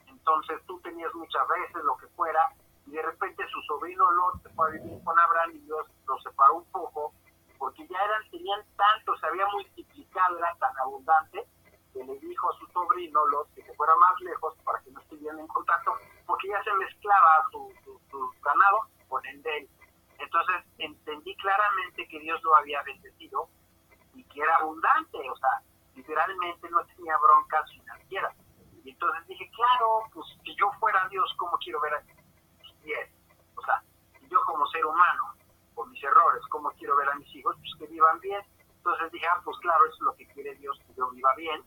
[0.05, 2.41] Entonces tú tenías muchas veces lo que fuera,
[2.89, 6.19] y de repente su sobrino Lot se fue a vivir con Abraham y Dios lo
[6.21, 7.13] separó un poco,
[7.59, 11.45] porque ya eran, tenían tanto, se había multiplicado, era tan abundante,
[11.93, 14.99] que le dijo a su sobrino Lot que se fuera más lejos para que no
[15.01, 15.93] estuvieran en contacto,
[16.25, 17.71] porque ya se mezclaba su,
[18.09, 19.69] su, ganado con el de él.
[20.17, 23.49] Entonces entendí claramente que Dios lo había bendecido
[24.15, 25.61] y que era abundante, o sea,
[25.93, 28.35] literalmente no tenía broncas financieras.
[28.83, 32.18] Y entonces dije, claro, pues si yo fuera Dios, ¿cómo quiero ver a
[32.83, 33.07] bien?
[33.55, 33.83] O sea,
[34.29, 35.35] yo como ser humano,
[35.73, 37.55] con mis errores, ¿cómo quiero ver a mis hijos?
[37.59, 38.41] Pues que vivan bien.
[38.77, 41.63] Entonces dije, ah, pues claro, eso es lo que quiere Dios, que yo viva bien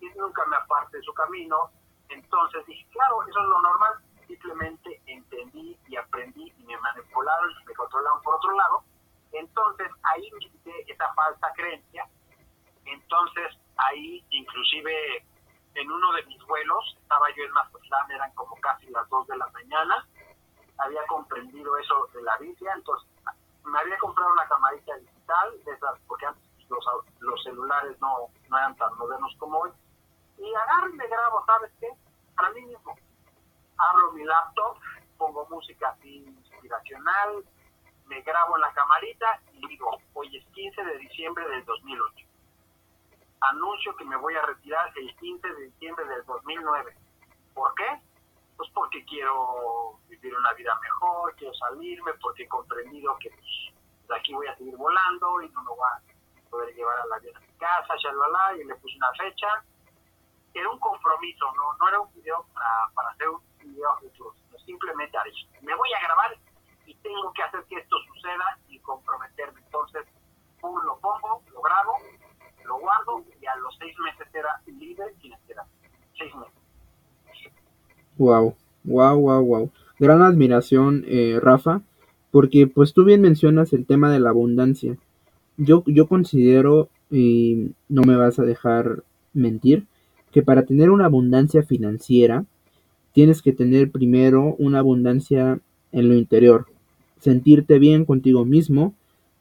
[0.00, 1.70] y nunca me aparte de su camino.
[2.08, 3.94] Entonces dije, claro, eso es lo normal.
[4.26, 8.84] Simplemente entendí y aprendí y me manipularon y me controlaron por otro lado.
[9.32, 12.08] Entonces ahí me quité esa falsa creencia.
[12.84, 15.24] Entonces ahí inclusive
[15.74, 19.36] en uno de mis vuelos, estaba yo en Mazatlán, eran como casi las 2 de
[19.36, 20.08] la mañana,
[20.78, 23.08] había comprendido eso de la Biblia, entonces
[23.64, 26.42] me había comprado una camarita digital, de esas, porque antes
[27.20, 29.70] los, celulares no, no eran tan modernos como hoy,
[30.38, 31.88] y agarro y me grabo, ¿sabes qué?
[32.34, 32.94] Para mí mismo.
[33.78, 34.78] Abro mi laptop,
[35.16, 37.44] pongo música inspiracional,
[38.06, 42.26] me grabo en la camarita y digo, hoy es 15 de diciembre del 2008.
[43.40, 46.96] Anuncio que me voy a retirar el 15 de diciembre del 2009.
[47.54, 48.00] ¿Por qué?
[48.56, 54.16] Pues porque quiero vivir una vida mejor, quiero salirme, porque he comprendido que pues, de
[54.16, 57.36] aquí voy a seguir volando y no me voy a poder llevar a la vida
[57.36, 59.64] a mi casa, shalala, y le puse una fecha
[60.58, 64.58] era un compromiso, no, no era un video para, para hacer un video futuro, sino
[64.60, 66.36] simplemente decir, me voy a grabar
[66.86, 69.60] y tengo que hacer que esto suceda y comprometerme.
[69.60, 70.06] Entonces,
[70.60, 71.98] pum, lo pongo, lo grabo,
[72.64, 75.66] lo guardo y a los seis meses era libre sin esperar.
[76.16, 76.55] Seis meses.
[78.18, 79.70] Wow, wow, wow, wow.
[79.98, 81.82] Gran admiración, eh, Rafa,
[82.30, 84.96] porque pues tú bien mencionas el tema de la abundancia.
[85.56, 89.86] Yo, yo considero, y no me vas a dejar mentir,
[90.32, 92.44] que para tener una abundancia financiera
[93.12, 95.60] tienes que tener primero una abundancia
[95.92, 96.66] en lo interior,
[97.18, 98.92] sentirte bien contigo mismo,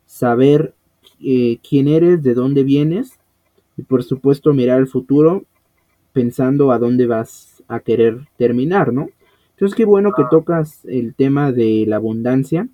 [0.06, 0.74] saber
[1.20, 3.20] eh, quién eres, de dónde vienes
[3.78, 5.44] y por supuesto mirar el futuro
[6.16, 9.10] pensando a dónde vas a querer terminar, ¿no?
[9.52, 12.70] Entonces qué bueno que tocas el tema de la abundancia,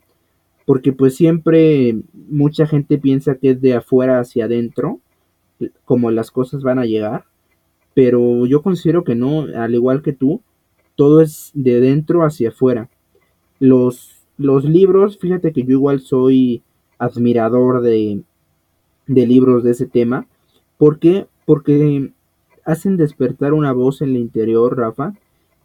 [0.67, 4.99] porque pues siempre mucha gente piensa que es de afuera hacia adentro,
[5.85, 7.25] como las cosas van a llegar,
[7.95, 10.41] pero yo considero que no, al igual que tú,
[10.95, 12.91] todo es de dentro hacia afuera.
[13.59, 16.61] Los, los libros, fíjate que yo igual soy
[16.99, 18.21] admirador de,
[19.07, 20.27] de libros de ese tema.
[20.77, 21.25] ¿Por qué?
[21.45, 22.11] Porque
[22.65, 25.13] hacen despertar una voz en el interior, Rafa,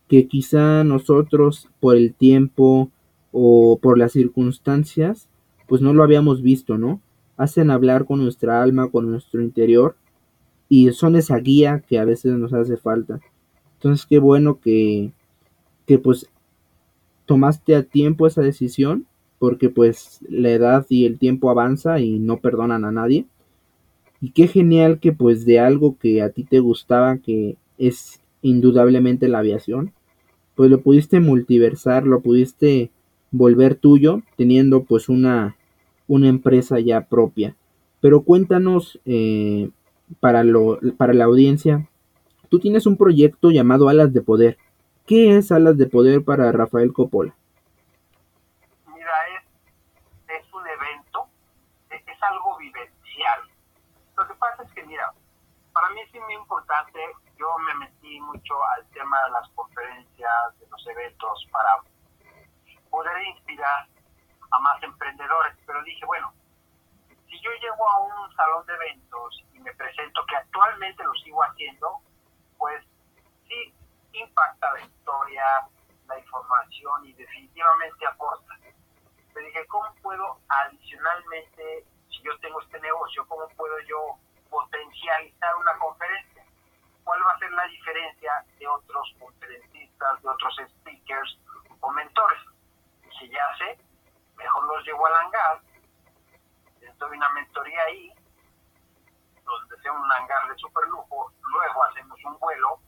[0.09, 2.90] que quizá nosotros por el tiempo
[3.32, 5.28] o por las circunstancias,
[5.66, 7.00] pues no lo habíamos visto, ¿no?
[7.37, 9.96] Hacen hablar con nuestra alma, con nuestro interior
[10.68, 13.20] y son esa guía que a veces nos hace falta.
[13.74, 15.12] Entonces, qué bueno que,
[15.87, 16.28] que pues
[17.26, 19.06] tomaste a tiempo esa decisión,
[19.38, 23.26] porque pues la edad y el tiempo avanza y no perdonan a nadie.
[24.20, 29.29] Y qué genial que pues de algo que a ti te gustaba, que es indudablemente
[29.29, 29.92] la aviación,
[30.55, 32.90] pues lo pudiste multiversar, lo pudiste
[33.31, 35.57] volver tuyo, teniendo pues una,
[36.09, 37.55] una empresa ya propia.
[38.00, 39.70] Pero cuéntanos eh,
[40.20, 41.88] para, lo, para la audiencia,
[42.48, 44.57] tú tienes un proyecto llamado Alas de Poder.
[45.07, 47.35] ¿Qué es Alas de Poder para Rafael Coppola?
[48.87, 51.26] Mira, es, es un evento,
[51.90, 53.40] es, es, algo vivencial.
[54.16, 55.12] Lo que pasa es que, mira,
[56.16, 57.00] es muy importante,
[57.38, 61.83] yo me metí mucho al tema de las conferencias, de los eventos, para
[62.90, 63.87] poder inspirar
[64.50, 66.33] a más emprendedores, pero dije, bueno,
[67.61, 72.00] llego a un salón de eventos y me presento, que actualmente lo sigo haciendo,
[72.59, 72.85] pues
[73.48, 73.74] sí
[74.12, 75.44] impacta la historia,
[76.07, 78.55] la información y definitivamente aporta.
[79.35, 84.16] Me dije, ¿cómo puedo adicionalmente, si yo tengo este negocio, cómo puedo yo
[84.56, 86.44] potencializar una conferencia?
[87.04, 91.38] ¿Cuál va a ser la diferencia de otros conferencistas, de otros speakers
[91.80, 92.40] o mentores?
[93.18, 93.78] Si ya sé,
[94.36, 95.60] mejor los llevo al hangar,
[96.80, 98.10] les doy una mentoría ahí,
[99.44, 102.80] donde sea un hangar de super lujo, luego hacemos un vuelo.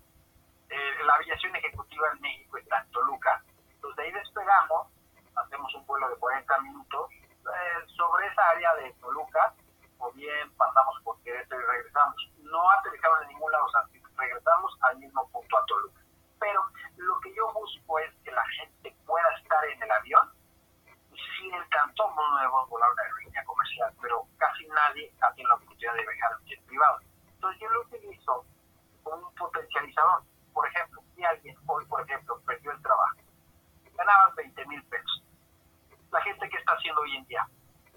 [0.70, 3.42] Eh, la aviación ejecutiva en México está en Toluca,
[3.74, 4.88] entonces de ahí despegamos,
[5.36, 9.54] hacemos un vuelo de 40 minutos eh, sobre esa área de Toluca,
[9.98, 12.30] o bien pasamos por Querétaro y regresamos.
[12.38, 13.82] No aterrizamos en ningún lado, o sea,
[14.16, 16.00] regresamos al mismo punto a Toluca.
[16.40, 16.64] Pero
[16.96, 20.38] lo que yo busco es que la gente pueda estar en el avión
[21.38, 26.02] sientan, todos nuevos volar una aerolínea comercial, pero casi nadie ha tenido la oportunidad de
[26.02, 26.98] viajar en jet privado.
[27.34, 28.44] Entonces yo lo utilizo
[29.02, 30.22] como un potencializador.
[30.52, 33.18] Por ejemplo, si alguien hoy, por ejemplo, perdió el trabajo,
[33.96, 35.24] ganaba 20 mil pesos.
[36.10, 37.46] La gente que está haciendo hoy en día,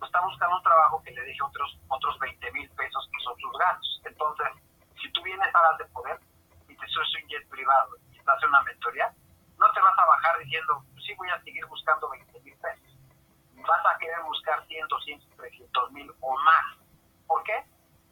[0.01, 3.37] pues está buscando un trabajo que le deje otros otros 20 mil pesos que son
[3.37, 4.01] sus gastos.
[4.03, 4.47] Entonces,
[4.99, 6.19] si tú vienes a las de poder
[6.67, 9.13] y te subes un jet privado y estás en una mentoría,
[9.57, 12.91] no te vas a bajar diciendo, sí voy a seguir buscando 20 mil pesos
[13.67, 16.77] vas a querer buscar 100, 200, 300 mil o más.
[17.27, 17.63] ¿Por qué?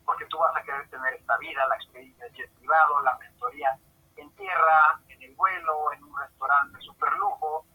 [0.05, 3.77] Porque tú vas a querer tener esta vida, la experiencia de jet privado, la mentoría
[4.15, 7.65] en tierra, en el vuelo, en un restaurante super lujo.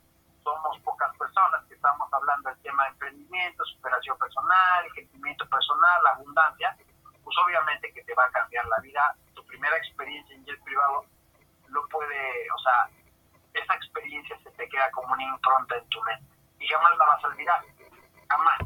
[0.42, 6.74] Somos pocas personas que estamos hablando del tema de emprendimiento, superación personal, crecimiento personal, abundancia.
[7.22, 9.14] Pues obviamente que te va a cambiar la vida.
[9.34, 11.04] Tu primera experiencia en jet privado
[11.68, 12.88] lo puede, o sea,
[13.52, 16.24] esa experiencia se te queda como una impronta en tu mente
[16.58, 17.64] y jamás la vas a olvidar,
[18.30, 18.58] jamás.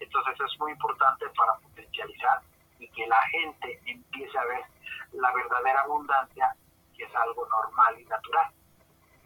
[0.00, 2.40] Entonces es muy importante para potencializar
[2.80, 4.64] y que la gente empiece a ver
[5.12, 6.52] la verdadera abundancia,
[6.96, 8.50] que es algo normal y natural.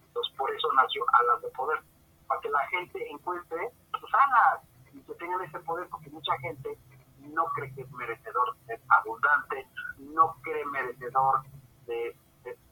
[0.08, 1.80] Entonces por eso nació Alas de Poder,
[2.26, 6.78] para que la gente encuentre sus alas y que tengan ese poder, porque mucha gente
[7.18, 9.66] no cree que es merecedor de abundante,
[9.98, 11.42] no cree merecedor
[11.86, 12.16] de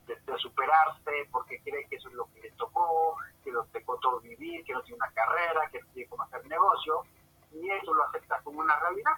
[0.05, 4.19] de, superarse porque cree que eso es lo que le tocó, que lo tocó todo
[4.19, 7.03] vivir, que no tiene una carrera, que no tiene cómo hacer negocio,
[7.51, 9.13] y eso lo acepta como una realidad.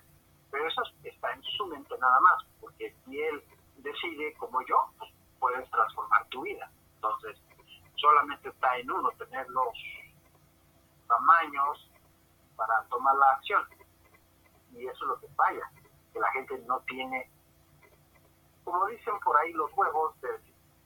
[0.52, 3.44] Pero eso está en su mente nada más, porque si él
[3.78, 6.70] decide como yo, pues puedes transformar tu vida.
[6.96, 7.42] Entonces,
[7.96, 9.74] solamente está en uno tener los
[11.08, 11.92] tamaños
[12.56, 13.64] para tomar la acción.
[14.72, 15.72] Y eso es lo que falla,
[16.12, 17.30] que la gente no tiene,
[18.64, 20.16] como dicen por ahí, los huevos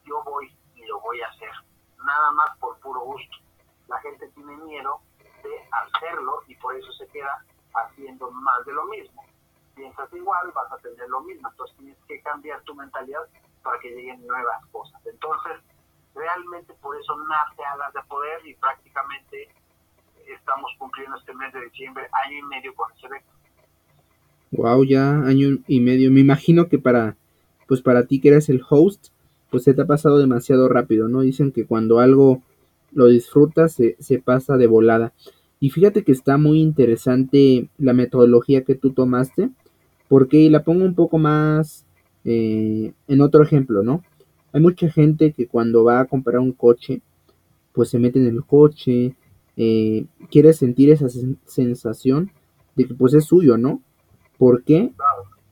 [0.05, 1.51] yo voy y lo voy a hacer,
[2.03, 3.37] nada más por puro gusto.
[3.87, 5.01] La gente tiene miedo
[5.43, 9.23] de hacerlo y por eso se queda haciendo más de lo mismo.
[9.75, 13.21] Piensas igual, vas a tener lo mismo, entonces tienes que cambiar tu mentalidad
[13.63, 14.99] para que lleguen nuevas cosas.
[15.05, 15.61] Entonces,
[16.13, 19.49] realmente por eso nace Alas de Poder y prácticamente
[20.33, 23.23] estamos cumpliendo este mes de diciembre año y medio con ese.
[24.51, 26.11] Wow, ya año y medio.
[26.11, 27.15] Me imagino que para,
[27.67, 29.09] pues para ti que eres el host,
[29.49, 31.21] pues se te ha pasado demasiado rápido, ¿no?
[31.21, 32.41] Dicen que cuando algo
[32.91, 35.13] lo disfrutas se, pasa de volada.
[35.59, 39.49] Y fíjate que está muy interesante la metodología que tú tomaste,
[40.07, 41.85] porque la pongo un poco más
[42.25, 44.03] eh, en otro ejemplo, ¿no?
[44.51, 47.01] Hay mucha gente que cuando va a comprar un coche,
[47.73, 49.15] pues se mete en el coche,
[49.61, 51.07] eh, quiere sentir esa
[51.43, 52.31] sensación
[52.77, 53.81] de que pues es suyo, ¿no?
[54.37, 54.93] ¿Por qué?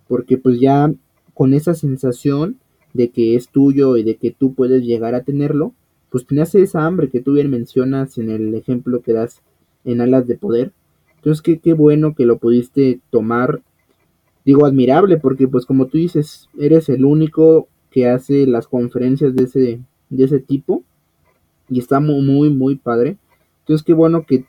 [0.08, 0.90] Porque pues ya
[1.34, 2.58] con esa sensación
[2.94, 5.74] de que es tuyo y de que tú puedes llegar a tenerlo,
[6.10, 9.42] pues tienes esa hambre que tú bien mencionas en el ejemplo que das
[9.84, 10.72] en Alas de Poder.
[11.18, 13.62] Entonces, qué, qué bueno que lo pudiste tomar.
[14.46, 19.44] Digo, admirable, porque pues como tú dices, eres el único que hace las conferencias de
[19.44, 20.86] ese, de ese tipo.
[21.68, 23.18] Y está muy, muy, muy padre.
[23.68, 24.46] Entonces, qué bueno que,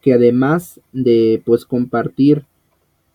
[0.00, 2.44] que además de pues compartir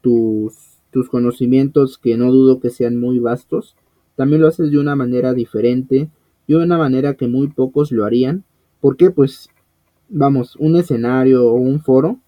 [0.02, 3.78] tus, tus conocimientos, que no dudo que sean muy vastos,
[4.18, 6.10] también lo haces de una manera diferente,
[6.50, 8.44] de una manera que muy pocos lo harían.
[8.82, 9.50] porque Pues,
[10.10, 12.20] vamos, un escenario o un foro,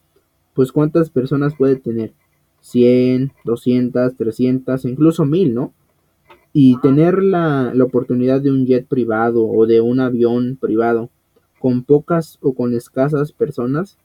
[0.54, 2.14] pues cuántas personas puede tener?
[2.62, 5.74] 100, 200, 300, incluso 1000, ¿no?
[6.54, 11.10] Y tener la, la, oportunidad de un jet privado o de un avión privado
[11.60, 13.98] con pocas o con escasas personas,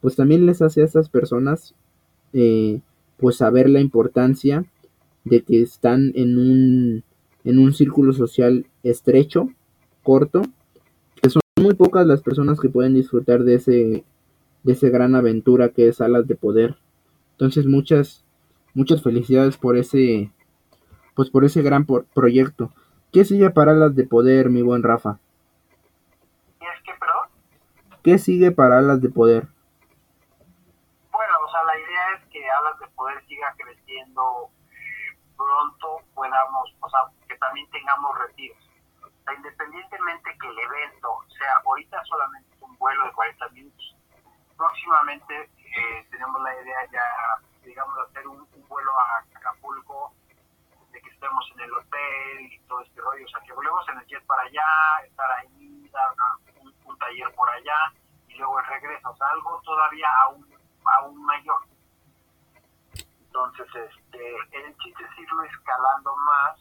[0.00, 1.74] pues también les hace a esas personas
[2.32, 2.80] eh,
[3.18, 4.64] pues saber la importancia
[5.24, 7.04] de que están en un
[7.44, 9.48] en un círculo social estrecho,
[10.02, 10.42] corto,
[11.20, 14.04] que son muy pocas las personas que pueden disfrutar de ese
[14.62, 16.76] de esa gran aventura que es Alas de Poder.
[17.32, 18.24] Entonces muchas
[18.74, 20.30] muchas felicidades por ese,
[21.14, 22.72] pues por ese gran proyecto.
[23.12, 25.18] ¿Qué sigue para Alas de Poder, mi buen Rafa?
[26.60, 27.28] ¿Y es que, perdón?
[28.02, 29.46] ¿Qué sigue para Alas de Poder?
[31.12, 34.50] Bueno, o sea, la idea es que Alas de Poder siga creciendo
[35.36, 38.58] pronto, podamos, o sea, que también tengamos retiros.
[39.04, 43.96] O sea, independientemente que el evento sea ahorita solamente un vuelo de 40 minutos,
[44.56, 50.12] próximamente eh, tenemos la idea ya, digamos, de hacer un, vuelo a Acapulco,
[50.90, 53.98] de que estemos en el hotel y todo este rollo, o sea, que volvemos en
[53.98, 56.51] el jet para allá, estar ahí, dar un,
[57.02, 57.92] taller por allá
[58.28, 60.46] y luego el regreso, o sea, algo todavía aún,
[60.98, 61.60] aún mayor.
[63.26, 66.60] Entonces, este, el chiste es irlo escalando más,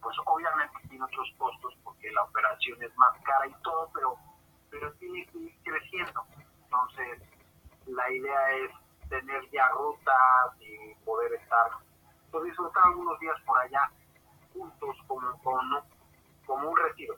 [0.00, 4.16] pues obviamente tiene otros costos porque la operación es más cara y todo, pero,
[4.70, 6.24] pero tiene que ir creciendo.
[6.64, 7.22] Entonces,
[7.86, 8.70] la idea es
[9.08, 11.70] tener ya rutas y poder estar,
[12.30, 13.90] pues disfrutar algunos días por allá
[14.52, 15.82] juntos como,
[16.46, 17.14] como, un retiro.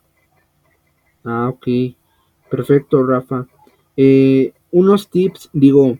[1.25, 1.67] Ah, ok.
[2.55, 3.47] Perfecto, Rafa.
[3.97, 5.97] Eh, unos tips, digo,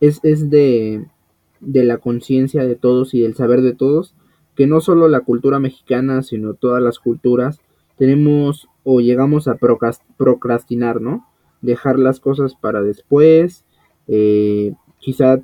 [0.00, 1.06] es, es de,
[1.60, 4.14] de la conciencia de todos y del saber de todos,
[4.54, 7.60] que no solo la cultura mexicana, sino todas las culturas,
[7.96, 9.56] tenemos o llegamos a
[10.16, 11.26] procrastinar, ¿no?
[11.60, 13.64] dejar las cosas para después,
[14.08, 15.40] eh, quizá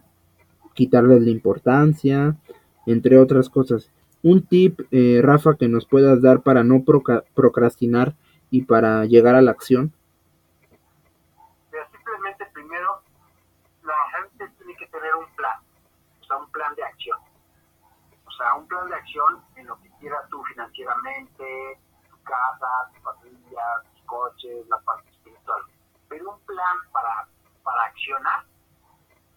[0.74, 2.36] quitarles la importancia,
[2.86, 3.90] entre otras cosas.
[4.22, 6.84] Un tip, eh, Rafa, que nos puedas dar para no
[7.34, 8.14] procrastinar
[8.50, 9.92] y para llegar a la acción.
[11.92, 13.02] Simplemente primero,
[13.84, 15.58] la gente tiene que tener un plan,
[16.20, 17.18] o sea, un plan de acción.
[18.26, 23.00] O sea, un plan de acción en lo que quieras tú financieramente, tu casa, tu
[23.00, 25.62] familia, tus coches, la parte espiritual
[26.08, 27.26] pero un plan para,
[27.64, 28.44] para accionar,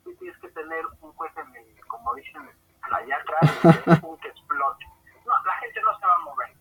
[0.03, 2.49] tienes que tener un juez en el, como dicen
[2.81, 4.85] allá atrás, un que explote.
[5.25, 6.53] No, la gente no se va a mover.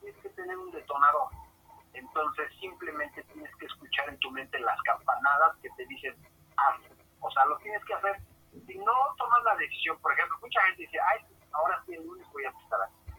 [0.00, 1.28] Tienes que tener un detonador.
[1.92, 6.16] Entonces simplemente tienes que escuchar en tu mente las campanadas que te dicen,
[6.56, 6.94] hazlo.
[7.20, 8.20] O sea, lo tienes que hacer.
[8.66, 12.26] Si no tomas la decisión, por ejemplo, mucha gente dice, ay, ahora sí el lunes
[12.32, 13.12] voy a estar aquí.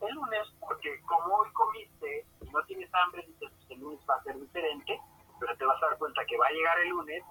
[0.00, 4.22] El lunes, porque como hoy comiste y no tienes hambre, dices, el lunes va a
[4.22, 5.00] ser diferente,
[5.38, 7.24] pero te vas a dar cuenta que va a llegar el lunes,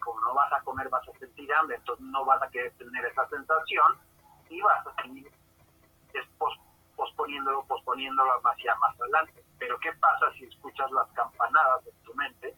[0.00, 3.04] como no vas a comer vas a sentir hambre, entonces no vas a querer tener
[3.06, 3.98] esa sensación
[4.48, 5.30] y vas a seguir
[7.00, 9.42] posponiéndolo, posponiéndolo hacia más adelante.
[9.58, 12.54] Pero ¿qué pasa si escuchas las campanadas de tu mente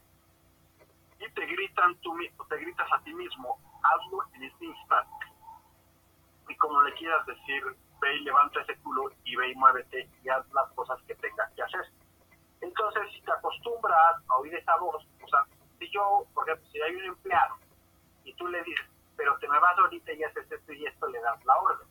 [1.18, 5.31] y te gritan tú mismo, te gritas a ti mismo, hazlo en este instante?
[6.48, 7.62] Y como le quieras decir,
[8.00, 11.50] ve y levanta ese culo y ve y muévete y haz las cosas que tengas
[11.52, 11.86] que hacer.
[12.60, 15.44] Entonces, si te acostumbras a oír esa voz, o sea,
[15.78, 17.56] si yo, por ejemplo, si hay un empleado
[18.24, 21.20] y tú le dices, pero te me vas ahorita y haces esto y esto, le
[21.20, 21.88] das la orden.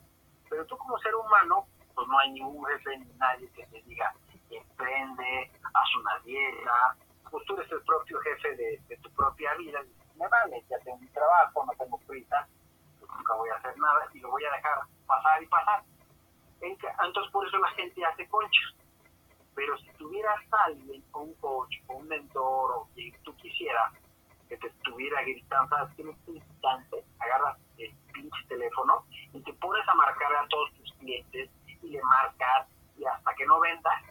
[0.50, 4.14] Pero tú como ser humano, pues no hay ningún jefe ni nadie que te diga,
[4.50, 6.96] emprende, haz una dieta,
[7.30, 9.82] pues tú eres el propio jefe de, tu propia vida.
[10.16, 12.48] Me vale, ya tengo mi trabajo, no tengo prisa,
[13.15, 15.84] nunca voy a hacer nada y lo voy a dejar pasar y pasar.
[16.62, 18.76] Entonces por eso la gente hace conchas
[19.56, 23.93] pero si tuvieras alguien, o un coach, o un mentor, o quien tú quisieras,
[24.47, 29.88] que te estuviera gritando, sabes en este instante agarras el pinche teléfono y te pones
[29.88, 34.04] a marcar a todos tus clientes y le marcas y hasta que no vendas,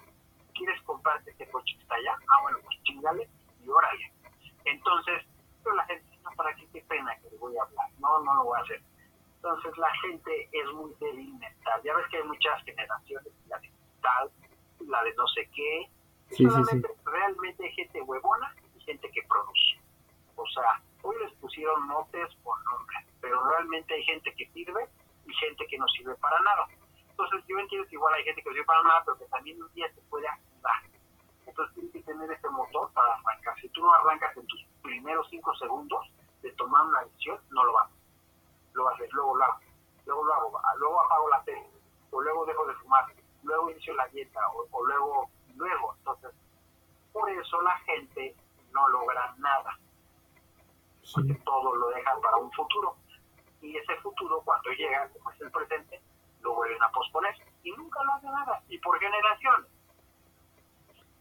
[0.54, 3.28] quieres comprarte ese coche que está allá, ah bueno, pues chingale
[3.62, 4.12] y órale.
[4.64, 5.24] Entonces,
[5.62, 6.66] pero la gente dice, no, ¿para qué?
[6.72, 7.88] Qué pena que le voy a hablar.
[7.98, 8.82] No, no lo voy a hacer.
[9.42, 11.80] Entonces la gente es muy débil mental.
[11.82, 14.30] Ya ves que hay muchas generaciones, la digital,
[14.80, 15.88] la de no sé qué.
[16.28, 16.46] Sí,
[17.06, 19.80] Realmente hay gente huevona y gente que produce.
[20.36, 24.86] O sea, hoy les pusieron notes por nombre, pero realmente hay gente que sirve
[25.26, 26.68] y gente que no sirve para nada.
[27.08, 29.62] Entonces, yo entiendo que igual hay gente que no sirve para nada, pero que también
[29.62, 30.82] un día se puede activar.
[31.46, 33.58] Entonces, tienes que tener ese motor para arrancar.
[33.58, 36.06] Si tú no arrancas en tus primeros cinco segundos
[36.42, 37.99] de tomar una decisión, no lo vas.
[38.72, 39.58] Lo hacer, luego lo hago,
[40.06, 41.68] luego lo hago, luego apago la tele,
[42.10, 43.04] o luego dejo de fumar,
[43.42, 45.94] luego inicio la dieta o, luego, luego.
[45.98, 46.30] Entonces,
[47.12, 48.34] por eso la gente
[48.72, 49.78] no logra nada.
[51.12, 52.94] Porque todo lo dejan para un futuro.
[53.60, 56.00] Y ese futuro, cuando llega, como es el presente,
[56.40, 57.34] lo vuelven a posponer.
[57.64, 58.62] Y nunca lo hacen nada.
[58.68, 59.66] Y por generación.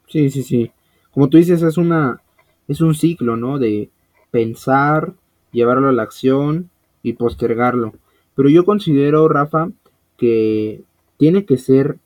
[0.08, 0.72] Sí, sí, sí.
[1.12, 2.22] Como tú dices, es una
[2.70, 3.58] es un ciclo, ¿no?
[3.58, 3.89] De
[4.32, 5.14] pensar,
[5.52, 6.70] llevarlo a la acción
[7.04, 7.93] y postergarlo.
[8.36, 9.70] Pero yo considero, Rafa,
[10.18, 10.84] que
[11.18, 11.97] tiene que ser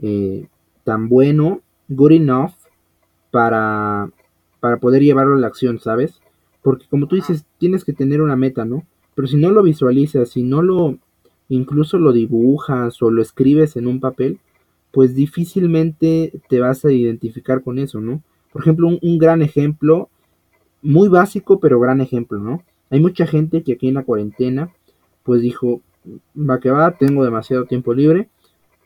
[0.00, 0.48] eh,
[0.84, 2.52] tan bueno, good enough,
[3.30, 4.10] para,
[4.60, 6.20] para poder llevarlo a la acción, ¿sabes?
[6.62, 8.84] Porque como tú dices, tienes que tener una meta, ¿no?
[9.14, 10.98] Pero si no lo visualizas, si no lo
[11.48, 14.38] incluso lo dibujas o lo escribes en un papel,
[14.92, 18.22] pues difícilmente te vas a identificar con eso, ¿no?
[18.52, 20.08] Por ejemplo, un, un gran ejemplo,
[20.80, 22.62] muy básico, pero gran ejemplo, ¿no?
[22.94, 24.72] Hay mucha gente que aquí en la cuarentena,
[25.24, 25.80] pues dijo,
[26.38, 28.28] va que va, tengo demasiado tiempo libre,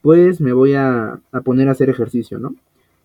[0.01, 2.55] pues me voy a, a poner a hacer ejercicio, ¿no?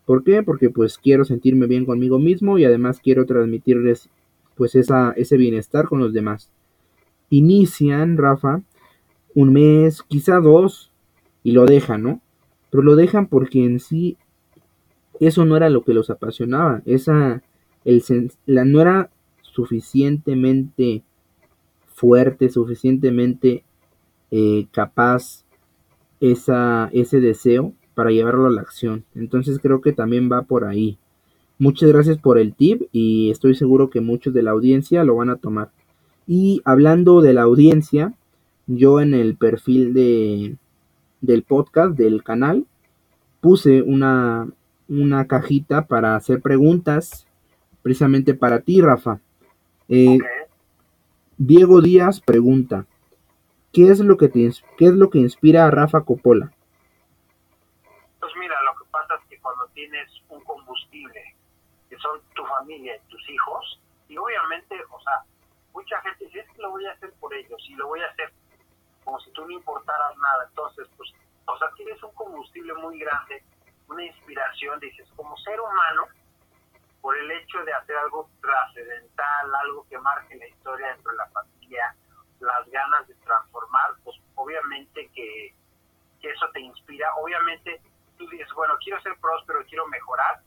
[0.06, 0.44] ¿Por qué?
[0.44, 4.10] Porque pues quiero sentirme bien conmigo mismo y además quiero transmitirles
[4.56, 6.50] pues esa, ese bienestar con los demás.
[7.30, 8.62] Inician, Rafa,
[9.36, 10.94] un mes, quizá dos,
[11.44, 12.22] y lo dejan, ¿no?
[12.70, 14.16] Pero lo dejan porque en sí
[15.20, 17.44] eso no era lo que los apasionaba, esa,
[17.84, 19.10] el, la, no era
[19.54, 21.04] suficientemente
[21.94, 23.64] fuerte, suficientemente
[24.32, 25.46] eh, capaz
[26.20, 29.06] esa, ese deseo para llevarlo a la acción.
[29.16, 30.98] Entonces creo que también va por ahí.
[31.60, 35.30] Muchas gracias por el tip y estoy seguro que muchos de la audiencia lo van
[35.30, 35.72] a tomar.
[36.26, 38.14] Y hablando de la audiencia,
[38.66, 40.58] yo en el perfil de,
[41.22, 42.66] del podcast, del canal,
[43.40, 44.50] puse una,
[44.88, 47.28] una cajita para hacer preguntas
[47.82, 49.20] precisamente para ti, Rafa.
[49.90, 50.44] Eh, okay.
[51.38, 52.86] Diego Díaz pregunta,
[53.72, 56.52] ¿qué es lo que te, qué es lo que inspira a Rafa Coppola?
[58.20, 61.36] Pues mira, lo que pasa es que cuando tienes un combustible,
[61.90, 65.24] que son tu familia y tus hijos, y obviamente, o sea,
[65.74, 68.08] mucha gente dice, es que lo voy a hacer por ellos, y lo voy a
[68.08, 68.32] hacer
[69.04, 71.12] como si tú no importaras nada, entonces, pues,
[71.46, 73.44] o sea, tienes un combustible muy grande,
[73.90, 76.08] una inspiración, dices, como ser humano,
[77.04, 81.28] por el hecho de hacer algo trascendental, algo que marque la historia dentro de la
[81.32, 81.94] familia,
[82.40, 85.54] las ganas de transformar, pues obviamente que,
[86.22, 87.14] eso te inspira.
[87.16, 87.82] Obviamente
[88.18, 90.40] tú dices, bueno, quiero ser próspero, quiero mejorar,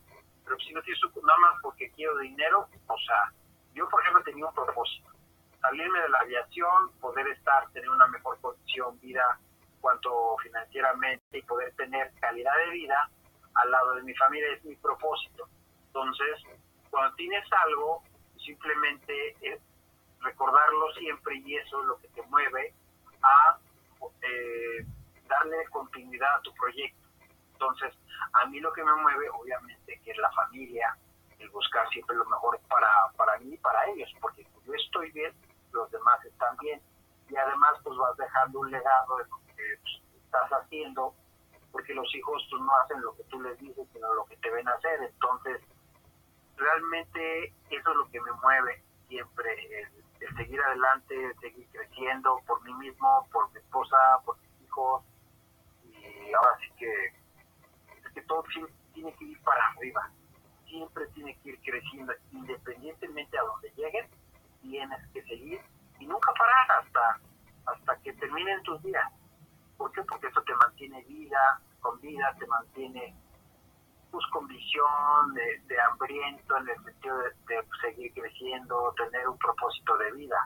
[0.43, 3.31] pero si no tienes nada más porque quiero dinero, o sea,
[3.75, 5.11] yo por ejemplo tenía un propósito,
[5.61, 9.39] salirme de la aviación, poder estar, tener una mejor condición, vida,
[9.83, 13.11] cuanto financieramente y poder tener calidad de vida
[13.57, 15.47] al lado de mi familia es mi propósito.
[15.97, 16.42] Entonces,
[16.90, 18.03] cuando tienes algo,
[18.44, 19.59] simplemente es
[20.20, 22.74] recordarlo siempre y eso es lo que te mueve
[23.22, 23.59] a
[24.20, 24.86] eh,
[25.26, 27.09] darle continuidad a tu proyecto.
[27.53, 27.94] Entonces,
[28.34, 30.94] a mí lo que me mueve, obviamente, que es la familia,
[31.38, 35.32] el buscar siempre lo mejor para, para mí y para ellos, porque yo estoy bien,
[35.72, 36.78] los demás están bien,
[37.30, 41.14] y además pues vas dejando un legado de lo que pues, estás haciendo,
[41.72, 44.51] porque los hijos pues, no hacen lo que tú les dices, sino lo que te
[44.51, 45.62] ven hacer, entonces
[46.57, 49.89] realmente eso es lo que me mueve siempre, el,
[50.21, 55.03] el seguir adelante, el seguir creciendo por mí mismo, por mi esposa, por mis hijos,
[55.85, 58.45] y ahora sí que, es que todo
[58.93, 60.11] tiene que ir para arriba,
[60.67, 64.07] siempre tiene que ir creciendo, independientemente a donde lleguen,
[64.63, 65.61] tienes que seguir
[65.99, 67.21] y nunca parar hasta,
[67.67, 69.13] hasta que terminen tus días.
[69.77, 70.03] ¿Por qué?
[70.03, 73.15] Porque eso te mantiene vida, con vida, te mantiene
[74.17, 79.95] pues, con visión, de, hambriento en el sentido de, de, seguir creciendo, tener un propósito
[79.99, 80.37] de vida.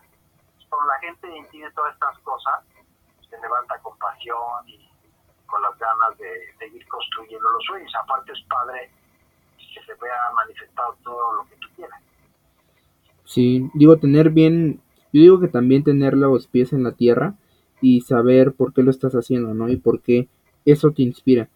[0.69, 2.65] Cuando la gente entiende todas estas cosas,
[3.29, 4.91] se levanta con pasión y
[5.47, 7.93] con las ganas de seguir construyendo los sueños.
[8.03, 8.91] Aparte es padre
[9.57, 12.03] que se vea manifestado todo lo que tú quieras.
[13.25, 14.81] Sí, digo, tener bien,
[15.13, 17.35] yo digo que también tener los pies en la tierra
[17.81, 19.69] y saber por qué lo estás haciendo, ¿no?
[19.69, 20.29] Y por qué
[20.65, 21.49] eso te inspira.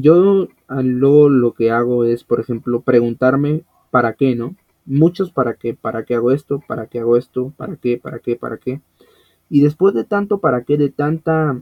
[0.00, 4.54] Yo luego lo que hago es, por ejemplo, preguntarme para qué, ¿no?
[4.86, 8.36] Muchos para qué, para qué hago esto, para qué hago esto, para qué, para qué,
[8.36, 8.80] para qué.
[9.50, 11.60] Y después de tanto para qué, de tanta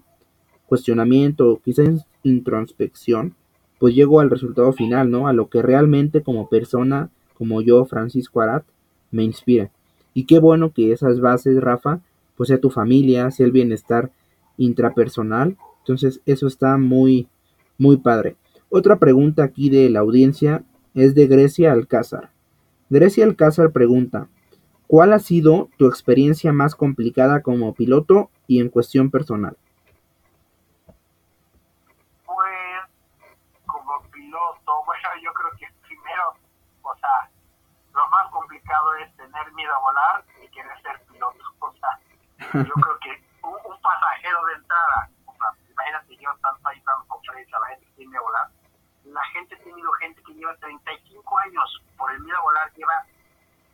[0.66, 3.34] cuestionamiento, quizás introspección,
[3.78, 5.28] pues llego al resultado final, ¿no?
[5.28, 7.08] A lo que realmente como persona,
[7.38, 8.66] como yo, Francisco Arat,
[9.10, 9.70] me inspira.
[10.12, 12.00] Y qué bueno que esas bases, Rafa,
[12.36, 14.10] pues sea tu familia, sea el bienestar
[14.58, 15.56] intrapersonal.
[15.78, 17.28] Entonces eso está muy,
[17.78, 18.36] muy padre.
[18.68, 20.64] Otra pregunta aquí de la audiencia
[20.94, 22.30] es de Grecia Alcázar.
[22.88, 24.28] Grecia Alcázar pregunta,
[24.86, 29.56] ¿cuál ha sido tu experiencia más complicada como piloto y en cuestión personal?
[32.24, 32.46] Pues
[33.66, 36.34] como piloto, bueno, yo creo que primero,
[36.82, 37.30] o sea,
[37.92, 41.44] lo más complicado es tener miedo a volar y querer ser piloto.
[41.58, 46.68] O sea, yo creo que un, un pasajero de entrada, o sea, imagínate yo tanto
[46.68, 48.50] ahí dando conferencia a la gente que tiene a volar,
[49.04, 53.04] la gente ha tenido gente que lleva 35 años por el miedo a volar, lleva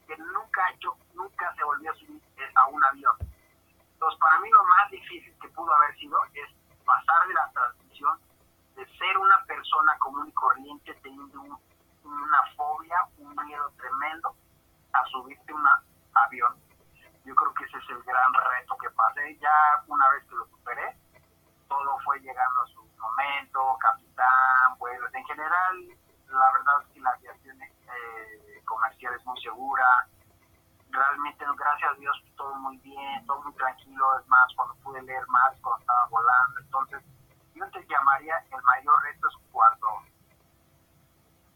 [0.06, 2.22] que nunca ha hecho, nunca se volvió a subir
[2.54, 3.16] a un avión.
[3.94, 6.50] Entonces, para mí lo más difícil que pudo haber sido es
[6.84, 8.18] pasar de la transición
[8.76, 11.58] de ser una persona común y corriente teniendo un,
[12.04, 14.34] una fobia, un miedo tremendo,
[14.92, 15.68] a subirte a un
[16.14, 16.56] avión.
[17.24, 19.38] Yo creo que ese es el gran reto que pasé.
[19.38, 20.96] Ya una vez que lo superé,
[21.68, 23.78] todo fue llegando a su momento,
[24.12, 25.14] capitán, vuelos.
[25.14, 25.98] En general,
[26.28, 30.06] la verdad es que la aviación eh, comercial es muy segura.
[30.90, 34.18] Realmente, gracias a Dios, todo muy bien, todo muy tranquilo.
[34.18, 36.60] Es más, cuando pude leer más, cuando estaba volando.
[36.60, 37.02] Entonces,
[37.54, 39.88] yo te llamaría el mayor reto es cuando,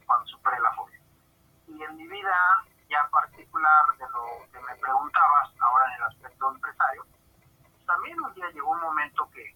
[0.07, 1.01] cuando superé la fobia.
[1.69, 6.51] Y en mi vida ya particular de lo que me preguntabas ahora en el aspecto
[6.53, 7.05] empresario,
[7.85, 9.55] también un día llegó un momento que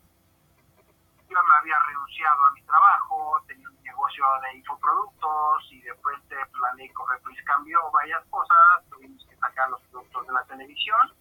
[1.39, 6.75] me había renunciado a mi trabajo, tenía un negocio de infoproductos y después de la
[6.75, 8.57] ley Cofepris cambió varias cosas,
[8.91, 11.15] tuvimos que sacar los productos de la televisión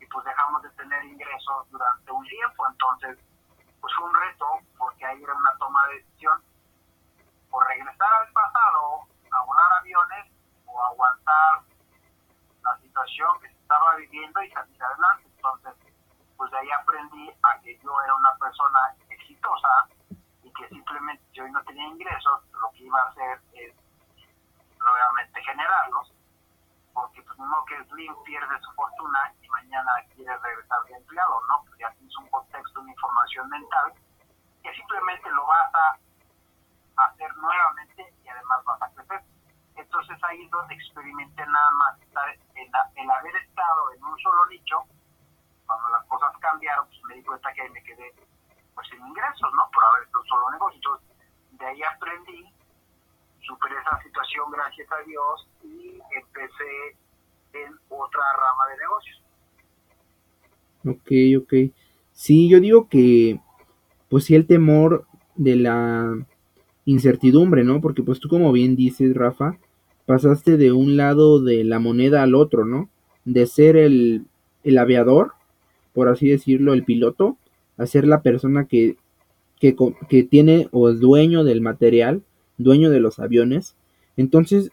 [0.00, 3.18] y pues dejamos de tener ingresos durante un tiempo, entonces
[3.80, 6.42] pues fue un reto porque ahí era una toma de decisión
[7.50, 10.32] o regresar al pasado a volar aviones
[10.66, 11.62] o aguantar
[12.62, 15.28] la situación que se estaba viviendo y salir adelante.
[15.36, 15.74] Entonces,
[16.36, 18.94] pues de ahí aprendí a que yo era una persona
[20.42, 23.74] y que simplemente si hoy no tenía ingresos, lo que iba a hacer es
[24.78, 26.12] nuevamente generarlos,
[26.92, 31.64] porque pues no que Slim pierde su fortuna y mañana quiere regresar de empleado, ¿no?
[31.66, 33.92] Pues ya tienes un contexto, una información mental
[34.62, 39.22] que simplemente lo vas a hacer nuevamente y además vas a crecer.
[39.74, 44.46] Entonces ahí es donde experimenté nada más estar en, en haber estado en un solo
[44.46, 44.84] nicho,
[45.66, 48.12] cuando las cosas cambiaron, pues me di cuenta que ahí me quedé
[48.74, 49.62] pues sin ingresos, ¿no?
[49.72, 50.76] Por haber estado solo negocio.
[50.76, 51.08] Entonces,
[51.58, 52.44] de ahí aprendí,
[53.40, 56.96] superé esa situación gracias a Dios y empecé
[57.54, 59.22] en otra rama de negocios.
[60.84, 61.74] Ok, ok.
[62.12, 63.40] Sí, yo digo que,
[64.08, 65.06] pues sí, el temor
[65.36, 66.14] de la
[66.84, 67.80] incertidumbre, ¿no?
[67.80, 69.58] Porque pues tú como bien dices, Rafa,
[70.06, 72.88] pasaste de un lado de la moneda al otro, ¿no?
[73.24, 74.26] De ser el,
[74.64, 75.34] el aviador,
[75.94, 77.36] por así decirlo, el piloto,
[77.76, 78.96] a ser la persona que,
[79.58, 79.74] que,
[80.08, 82.22] que tiene o es dueño del material,
[82.58, 83.76] dueño de los aviones.
[84.16, 84.70] Entonces,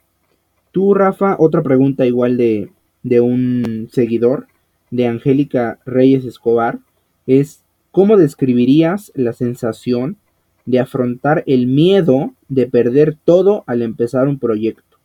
[0.72, 2.72] tú, Rafa, otra pregunta igual de,
[3.04, 4.48] de un seguidor,
[4.92, 6.80] de Angélica Reyes Escobar,
[7.28, 10.18] es ¿cómo describirías la sensación
[10.66, 14.98] de afrontar el miedo de perder todo al empezar un proyecto?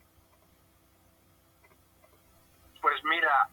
[2.81, 3.49] Pues mira,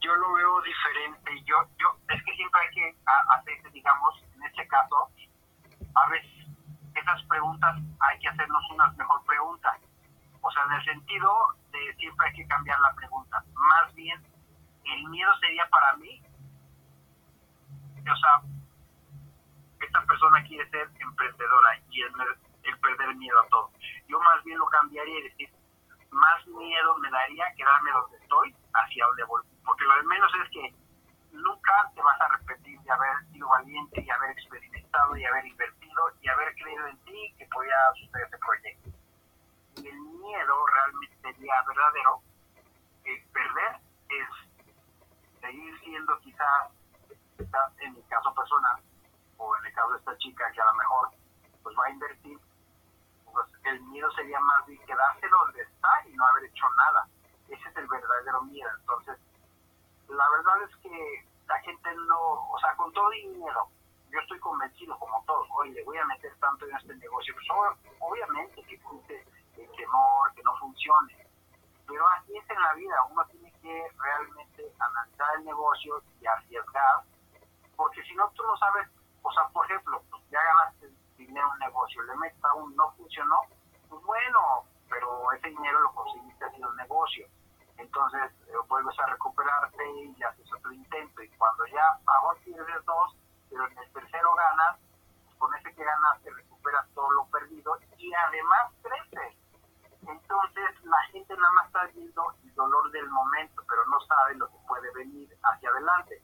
[0.00, 1.30] yo lo veo diferente.
[1.46, 2.96] Yo, yo, es que siempre hay que
[3.38, 5.08] hacer, digamos, en este caso,
[5.94, 6.48] a veces
[6.92, 9.78] esas preguntas hay que hacernos una mejor pregunta.
[10.40, 11.30] O sea, en el sentido
[11.70, 13.44] de siempre hay que cambiar la pregunta.
[13.54, 14.20] Más bien,
[14.82, 16.20] el miedo sería para mí,
[18.00, 18.42] o sea,
[19.80, 22.12] esta persona quiere ser emprendedora y el,
[22.64, 23.70] el perder miedo a todo.
[24.08, 25.50] Yo más bien lo cambiaría y decir,
[26.10, 29.42] más miedo me daría quedarme donde estoy hacia donde voy.
[29.64, 30.74] Porque lo de menos es que
[31.36, 36.02] nunca te vas a repetir de haber sido valiente y haber experimentado y haber invertido
[36.20, 38.90] y haber creído en ti que podía suceder este proyecto.
[39.76, 42.22] Y el miedo realmente sería verdadero.
[43.04, 46.70] El perder es seguir siendo quizás,
[47.36, 48.82] quizás en mi caso personal,
[49.38, 51.10] o en el caso de esta chica que a lo mejor
[51.62, 52.38] pues va a invertir,
[53.32, 57.08] pues el miedo sería más bien quedarse donde está y no haber hecho nada.
[57.48, 58.70] Ese es el verdadero miedo.
[58.80, 59.18] Entonces,
[60.08, 63.68] la verdad es que la gente no, o sea, con todo dinero,
[64.10, 67.46] yo estoy convencido como todos, oye, le voy a meter tanto en este negocio, pues
[68.00, 69.24] obviamente que existe
[69.56, 71.26] el temor, que no funcione,
[71.86, 77.02] pero así es en la vida, uno tiene que realmente analizar el negocio y arriesgar,
[77.76, 78.88] porque si no tú no sabes,
[79.22, 82.74] o sea, por ejemplo, pues ya ganaste dinero en un negocio, le metes a un
[82.76, 83.40] no funcionó,
[83.88, 87.26] pues bueno, pero ese dinero lo conseguiste haciendo un negocio.
[87.78, 91.22] Entonces eh, vuelves a recuperarte y haces otro intento.
[91.22, 93.16] Y cuando ya ahora pierdes dos,
[93.50, 94.80] pero en el tercero ganas,
[95.38, 99.36] con ese que ganaste recuperas todo lo perdido y además creces.
[100.06, 104.48] Entonces la gente nada más está viendo el dolor del momento, pero no sabe lo
[104.48, 106.22] que puede venir hacia adelante.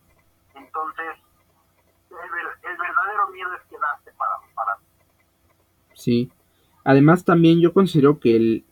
[0.55, 1.16] Entonces,
[2.11, 4.78] el, el verdadero miedo es quedarte para, para
[5.94, 6.30] Sí.
[6.84, 8.64] Además también yo considero que el,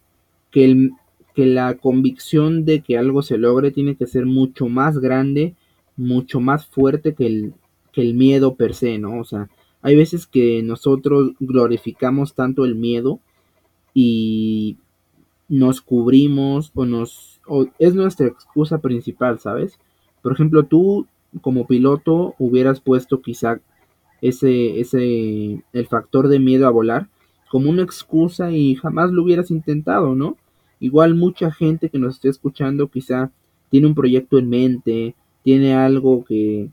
[0.51, 0.93] que el
[1.35, 5.55] que la convicción de que algo se logre tiene que ser mucho más grande,
[5.97, 7.55] mucho más fuerte que el,
[7.93, 9.21] que el miedo per se, ¿no?
[9.21, 9.49] O sea,
[9.83, 13.21] hay veces que nosotros glorificamos tanto el miedo
[13.95, 14.77] y
[15.49, 19.79] nos cubrimos o nos o es nuestra excusa principal, ¿sabes?
[20.23, 21.07] Por ejemplo, tú
[21.41, 23.61] como piloto hubieras puesto quizá
[24.21, 27.09] ese ese el factor de miedo a volar
[27.51, 30.37] como una excusa y jamás lo hubieras intentado, ¿no?
[30.81, 33.31] Igual mucha gente que nos esté escuchando quizá
[33.69, 36.71] tiene un proyecto en mente, tiene algo que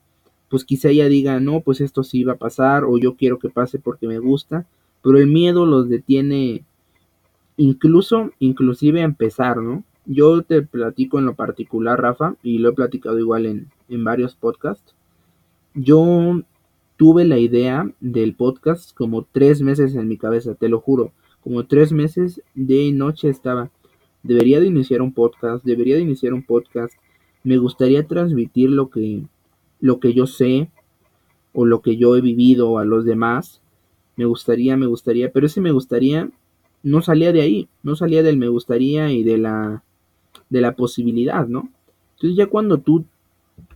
[0.49, 3.49] pues quizá ella diga, no, pues esto sí va a pasar o yo quiero que
[3.49, 4.65] pase porque me gusta,
[5.03, 6.63] pero el miedo los detiene
[7.57, 9.83] incluso, inclusive a empezar, ¿no?
[10.05, 14.35] Yo te platico en lo particular, Rafa, y lo he platicado igual en, en varios
[14.35, 14.95] podcasts.
[15.73, 16.41] Yo
[16.95, 21.65] tuve la idea del podcast como tres meses en mi cabeza, te lo juro, como
[21.65, 23.69] tres meses de noche estaba.
[24.27, 26.93] Debería de iniciar un podcast, debería de iniciar un podcast.
[27.43, 29.23] Me gustaría transmitir lo que,
[29.79, 30.69] lo que yo sé
[31.53, 33.61] o lo que yo he vivido a los demás.
[34.17, 36.29] Me gustaría, me gustaría, pero ese me gustaría
[36.83, 39.83] no salía de ahí, no salía del me gustaría y de la
[40.49, 41.69] de la posibilidad, ¿no?
[42.15, 43.05] Entonces ya cuando tú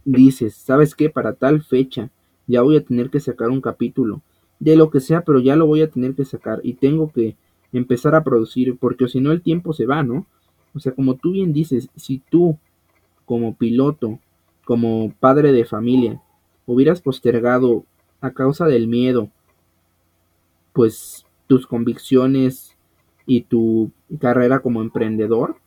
[0.05, 1.09] dices, ¿sabes qué?
[1.09, 2.09] Para tal fecha
[2.47, 4.21] ya voy a tener que sacar un capítulo
[4.59, 7.35] de lo que sea, pero ya lo voy a tener que sacar y tengo que
[7.73, 10.27] empezar a producir porque si no el tiempo se va, ¿no?
[10.73, 12.57] O sea, como tú bien dices, si tú
[13.25, 14.19] como piloto,
[14.65, 16.21] como padre de familia,
[16.65, 17.85] hubieras postergado
[18.21, 19.29] a causa del miedo,
[20.73, 22.75] pues tus convicciones
[23.25, 25.57] y tu carrera como emprendedor,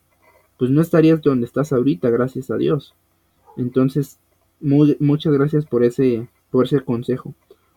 [0.58, 2.94] pues no estarías donde estás ahorita, gracias a Dios.
[3.56, 4.18] Entonces,
[4.60, 7.34] muchas gracias por ese, por ese consejo.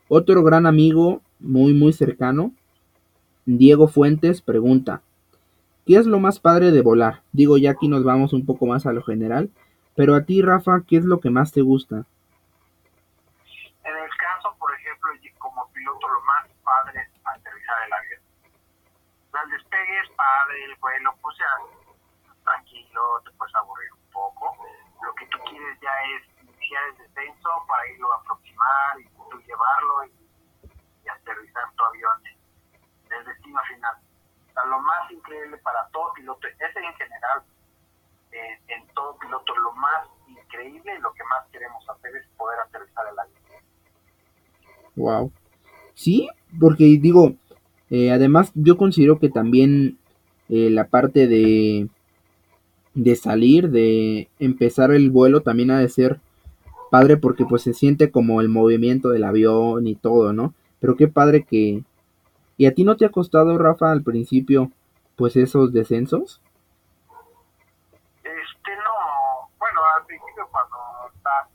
[0.08, 2.54] Otro gran amigo, muy, muy cercano,
[3.44, 5.02] Diego Fuentes, pregunta,
[5.88, 7.22] ¿qué es lo más padre de volar?
[7.32, 9.48] Digo, ya aquí nos vamos un poco más a lo general,
[9.96, 12.04] pero a ti, Rafa, ¿qué es lo que más te gusta?
[13.84, 15.08] En el caso, por ejemplo,
[15.38, 18.20] como piloto, lo más padre es aterrizar el avión.
[19.32, 21.48] El despegue es padre, el vuelo, pues ya
[22.44, 24.44] tranquilo, te puedes aburrir un poco.
[25.00, 29.40] Lo que tú quieres ya es iniciar el descenso para irlo a aproximar y tú
[29.40, 34.07] llevarlo y, aterrizar tu avión en el destino final.
[34.66, 37.42] Lo más increíble para todo piloto, ese en general,
[38.32, 42.58] eh, en todo piloto, lo más increíble y lo que más queremos hacer es poder
[42.60, 43.38] aterrizar el avión.
[44.96, 45.32] Wow.
[45.94, 46.28] Sí,
[46.58, 47.34] porque digo,
[47.90, 49.98] eh, además yo considero que también
[50.48, 51.88] eh, la parte de
[52.98, 56.18] de salir, de empezar el vuelo también ha de ser
[56.90, 60.52] padre porque pues se siente como el movimiento del avión y todo, ¿no?
[60.80, 61.84] Pero qué padre que...
[62.58, 64.70] ¿Y a ti no te ha costado, Rafa, al principio,
[65.16, 66.42] pues esos descensos?
[68.22, 69.48] Este, no.
[69.58, 70.76] Bueno, al principio cuando
[71.14, 71.48] estás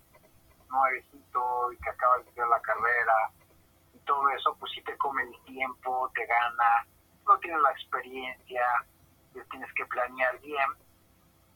[0.70, 3.32] nuevecito y que acabas de hacer la carrera
[3.93, 6.88] y todo eso, pues sí te come el tiempo, te gana,
[7.28, 8.64] no tienes la experiencia,
[9.51, 10.84] tienes que planear bien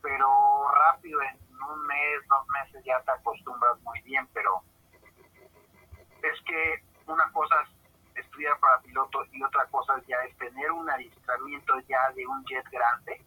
[0.01, 0.27] pero
[0.71, 4.61] rápido, en un mes, dos meses ya te acostumbras muy bien, pero
[6.21, 7.76] es que una cosa es
[8.19, 12.65] estudiar para piloto y otra cosa ya es tener un adiestramiento ya de un jet
[12.69, 13.23] grande,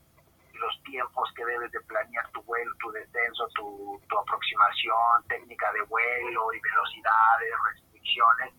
[0.54, 5.82] los tiempos que debes de planear tu vuelo, tu descenso, tu, tu aproximación, técnica de
[5.82, 8.54] vuelo y velocidades, restricciones,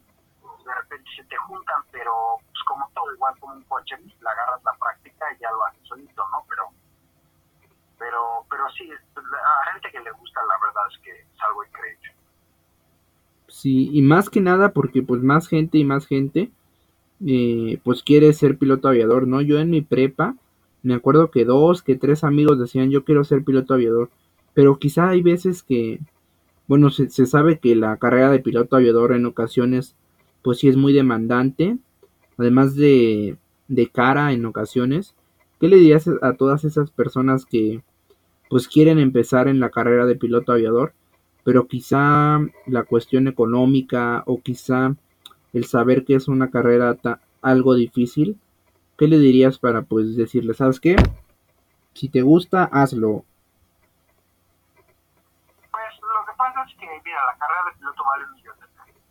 [0.66, 4.30] de repente se te juntan, pero pues como todo, igual como un coche, pues, le
[4.30, 6.46] agarras la práctica y ya lo haces solito, ¿no?
[6.48, 6.70] Pero
[7.98, 12.16] pero, pero sí, a gente que le gusta, la verdad es que es algo increíble.
[13.52, 16.52] Sí, y más que nada porque pues más gente y más gente
[17.28, 19.42] eh, pues quiere ser piloto aviador, ¿no?
[19.42, 20.38] Yo en mi prepa
[20.84, 24.10] me acuerdo que dos, que tres amigos decían yo quiero ser piloto aviador,
[24.54, 26.00] pero quizá hay veces que,
[26.68, 29.96] bueno, se, se sabe que la carrera de piloto aviador en ocasiones
[30.42, 31.78] pues sí es muy demandante,
[32.38, 33.38] además de,
[33.68, 35.14] de cara en ocasiones.
[35.60, 37.84] ¿Qué le dirías a todas esas personas que
[38.50, 40.94] pues quieren empezar en la carrera de piloto aviador,
[41.44, 44.96] pero quizá la cuestión económica o quizá
[45.54, 46.96] el saber que es una carrera
[47.42, 48.40] algo difícil,
[48.98, 50.96] ¿qué le dirías para pues decirle, sabes qué?
[51.94, 53.26] Si te gusta, hazlo.
[55.72, 59.02] Pues lo que pasa es que, mira, la carrera de piloto vale un de pesos.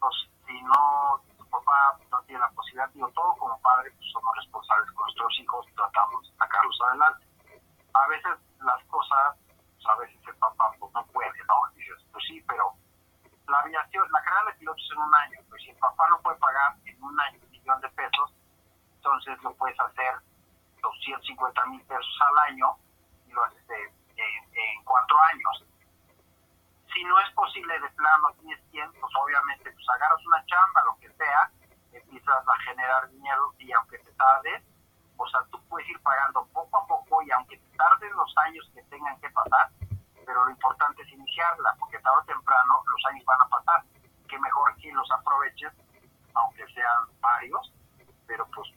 [0.00, 0.14] Pues,
[0.46, 4.90] si no, tu papá no tiene la posibilidad, digo, todo como padre, pues somos responsables
[4.92, 7.32] con nuestros hijos, tratamos de sacarlos adelante
[7.94, 9.36] a veces las cosas,
[9.76, 11.54] pues a veces el papá pues, no puede, ¿no?
[11.76, 12.72] dices, pues sí, pero
[13.48, 16.38] la aviación, la carrera de pilotos en un año, pues si el papá no puede
[16.38, 18.32] pagar en un año un millón de pesos,
[18.96, 20.14] entonces lo puedes hacer
[20.80, 22.76] 250 mil pesos al año
[23.26, 25.66] y lo haces en, cuatro años.
[26.92, 30.98] Si no es posible de plano, tienes tiempo, pues obviamente pues agarras una chamba, lo
[30.98, 31.50] que sea,
[31.92, 34.62] empiezas a generar dinero y aunque te tardes,
[35.16, 38.82] o sea, tú puedes ir pagando poco a poco y aunque tarden los años que
[38.84, 39.70] tengan que pasar,
[40.26, 43.82] pero lo importante es iniciarla, porque tarde o temprano los años van a pasar.
[44.28, 45.72] Que mejor que los aproveches,
[46.34, 47.72] aunque sean varios,
[48.26, 48.68] pero pues,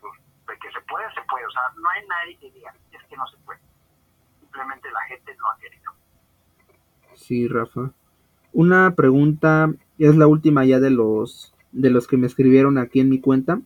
[0.00, 0.12] pues,
[0.46, 1.46] de que se puede, se puede.
[1.46, 3.60] O sea, no hay nadie que diga, es que no se puede.
[4.40, 5.92] simplemente la gente no ha querido.
[7.14, 7.90] Sí, Rafa.
[8.52, 9.68] Una pregunta,
[9.98, 13.60] es la última ya de los de los que me escribieron aquí en mi cuenta.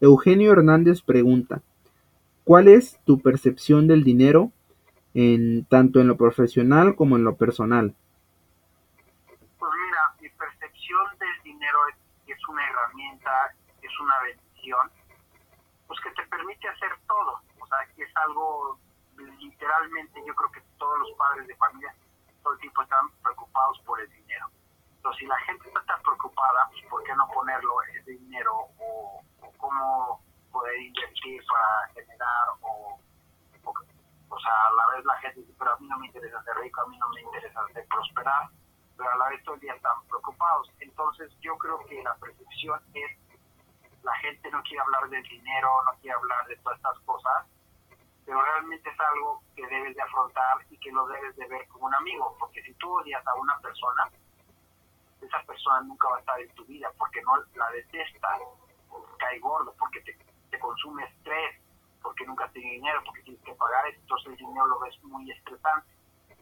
[0.00, 1.62] Eugenio Hernández pregunta,
[2.42, 4.50] ¿cuál es tu percepción del dinero
[5.14, 7.94] en tanto en lo profesional como en lo personal?
[9.58, 14.90] Pues mira, mi percepción del dinero es, es una herramienta, es una bendición,
[15.86, 17.40] pues que te permite hacer todo.
[17.60, 18.78] O sea, que es algo
[19.38, 21.94] literalmente, yo creo que todos los padres de familia
[22.42, 24.46] todo el tiempo están preocupados por el dinero.
[24.96, 29.22] Entonces, si la gente no está preocupada, pues ¿por qué no ponerlo ese dinero o,
[29.56, 32.98] cómo poder invertir para generar o,
[34.32, 36.56] o sea, a la vez la gente dice, pero a mí no me interesa ser
[36.56, 38.48] rico, a mí no me interesa ser prosperar,
[38.96, 40.70] pero a la vez todo el día están preocupados.
[40.80, 43.10] Entonces, yo creo que la percepción es,
[44.02, 47.46] la gente no quiere hablar del dinero, no quiere hablar de todas estas cosas,
[48.24, 51.86] pero realmente es algo que debes de afrontar y que lo debes de ver como
[51.86, 54.08] un amigo, porque si tú odias a una persona,
[55.20, 58.40] esa persona nunca va a estar en tu vida, porque no la detestas,
[59.18, 61.60] cae gordo, porque te, consume estrés,
[62.02, 63.21] porque nunca tiene dinero, porque
[63.62, 65.92] pagar, entonces el dinero lo ves muy estresante.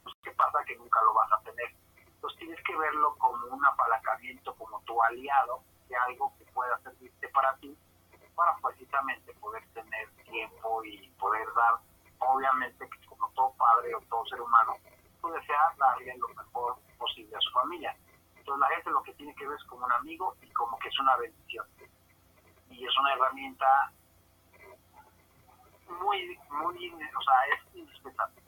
[0.03, 0.65] Pues, ¿qué pasa?
[0.67, 1.75] Que nunca lo vas a tener.
[2.07, 7.29] Entonces tienes que verlo como un apalancamiento, como tu aliado, de algo que pueda servirte
[7.29, 7.77] para ti,
[8.35, 11.75] para precisamente poder tener tiempo y poder dar,
[12.19, 14.77] obviamente, como todo padre o todo ser humano,
[15.21, 17.97] tú deseas darle lo mejor posible a su familia.
[18.37, 20.89] Entonces la gente lo que tiene que ver es como un amigo y como que
[20.89, 21.67] es una bendición.
[22.71, 23.93] Y es una herramienta
[25.91, 28.41] muy, muy, o sea, es indispensable.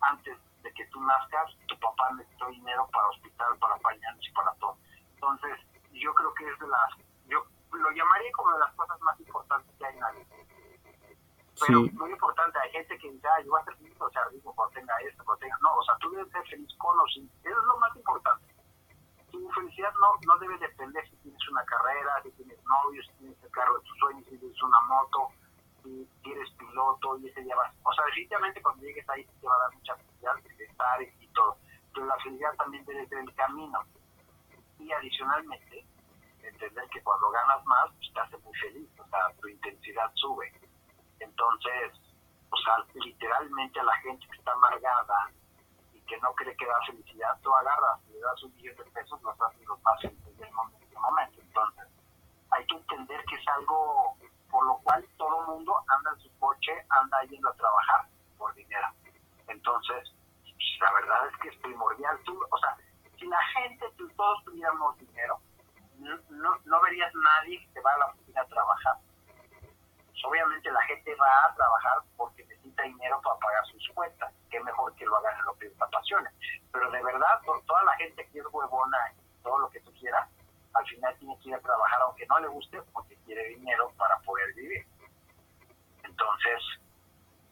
[0.00, 4.52] Antes de que tú nazcas, tu papá necesitó dinero para hospital, para pañales y para
[4.54, 4.76] todo.
[5.14, 5.58] Entonces,
[5.92, 6.90] yo creo que es de las,
[7.26, 10.26] yo lo llamaría como de las cosas más importantes que hay en la vida.
[11.60, 11.90] Pero Sí.
[11.92, 14.52] muy importante, hay gente que dice, ah, yo voy a ser feliz, o sea, rico
[14.54, 17.30] cuando tenga esto, cuando tenga, no, o sea, tú debes ser feliz con o sin,
[17.44, 18.46] eso es lo más importante.
[19.30, 23.42] Tu felicidad no, no debe depender si tienes una carrera, si tienes novio, si tienes
[23.42, 25.28] el carro de tus sueños, si tienes una moto,
[25.82, 27.72] si eres piloto y ese día vas.
[27.82, 31.56] O sea, definitivamente cuando llegues ahí te va a dar mucha felicidad, bienestar y, todo.
[31.94, 33.80] Pero la felicidad también debe ser el camino.
[34.78, 35.84] Y adicionalmente,
[36.42, 40.52] entender que cuando ganas más, pues te hace muy feliz, o sea, tu intensidad sube.
[41.20, 41.92] Entonces,
[42.50, 45.30] o sea, literalmente a la gente que está amargada
[45.92, 49.22] y que no cree que da felicidad, tú agarras, le das un millón de pesos,
[49.22, 51.40] los haces los más felices del momento.
[51.40, 51.86] Entonces,
[52.50, 54.16] hay que entender que es algo
[54.52, 58.54] por lo cual todo el mundo anda en su coche, anda yendo a trabajar por
[58.54, 58.86] dinero.
[59.48, 60.14] Entonces,
[60.78, 62.20] la verdad es que es primordial.
[62.24, 62.76] Tú, o sea,
[63.18, 65.40] si la gente, si todos tuviéramos dinero,
[65.96, 68.96] no, no, no verías nadie que se va a la oficina a trabajar.
[70.06, 74.34] Pues obviamente la gente va a trabajar porque necesita dinero para pagar sus cuentas.
[74.50, 76.30] Qué mejor que lo hagan en lo que les apasiona.
[76.70, 80.28] Pero de verdad, toda la gente que es huevona y todo lo que tú quieras,
[80.74, 84.18] al final tiene que ir a trabajar aunque no le guste porque quiere dinero para
[84.20, 84.86] poder vivir.
[86.04, 86.62] Entonces,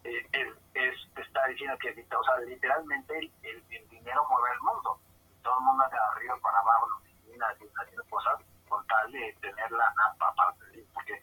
[0.05, 0.27] eh,
[0.75, 4.99] es, está diciendo que o sea, literalmente el, dinero mueve el mundo.
[5.43, 9.37] Todo el mundo de arriba para abajo, en oficinas y haciendo cosas con tal de
[9.41, 11.23] tener la napa para vivir, porque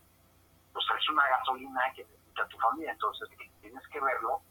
[0.74, 2.92] pues, es una gasolina que necesita tu familia.
[2.92, 3.30] Entonces,
[3.62, 4.42] tienes que verlo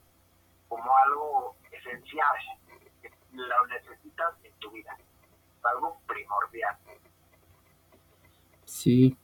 [0.69, 2.37] como algo esencial,
[3.33, 4.97] lo necesitas en tu vida,
[5.63, 6.77] algo primordial.
[8.77, 9.17] Sí,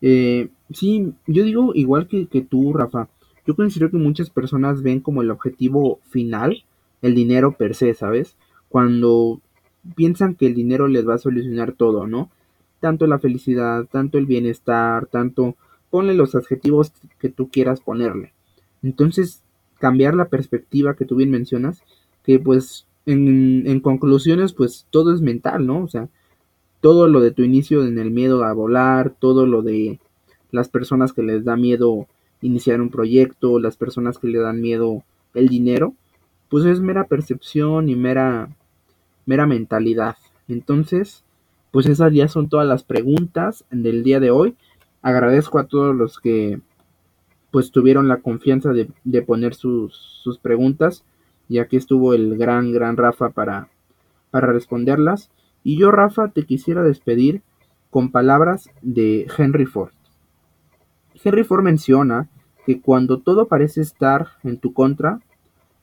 [0.00, 3.08] eh, sí, yo digo igual que, que tú, Rafa.
[3.46, 6.64] Yo considero que muchas personas ven como el objetivo final
[7.02, 8.34] el dinero per se, ¿sabes?
[8.70, 9.42] Cuando
[9.94, 12.30] piensan que el dinero les va a solucionar todo, ¿no?
[12.80, 15.54] Tanto la felicidad, tanto el bienestar, tanto
[15.90, 18.32] ponle los adjetivos que tú quieras ponerle.
[18.82, 19.42] Entonces,
[19.78, 21.82] cambiar la perspectiva que tú bien mencionas,
[22.24, 25.84] que pues en, en conclusiones, pues todo es mental, ¿no?
[25.84, 26.08] O sea,
[26.84, 30.00] todo lo de tu inicio en el miedo a volar, todo lo de
[30.50, 32.06] las personas que les da miedo
[32.42, 35.94] iniciar un proyecto, las personas que le dan miedo el dinero,
[36.50, 38.54] pues es mera percepción y mera,
[39.24, 40.18] mera mentalidad.
[40.46, 41.24] Entonces,
[41.70, 44.54] pues esas ya son todas las preguntas del día de hoy.
[45.00, 46.60] Agradezco a todos los que
[47.50, 51.02] pues tuvieron la confianza de, de poner sus, sus preguntas
[51.48, 53.70] y aquí estuvo el gran, gran Rafa para,
[54.30, 55.30] para responderlas.
[55.64, 57.42] Y yo, Rafa, te quisiera despedir
[57.90, 59.92] con palabras de Henry Ford.
[61.24, 62.28] Henry Ford menciona
[62.66, 65.20] que cuando todo parece estar en tu contra,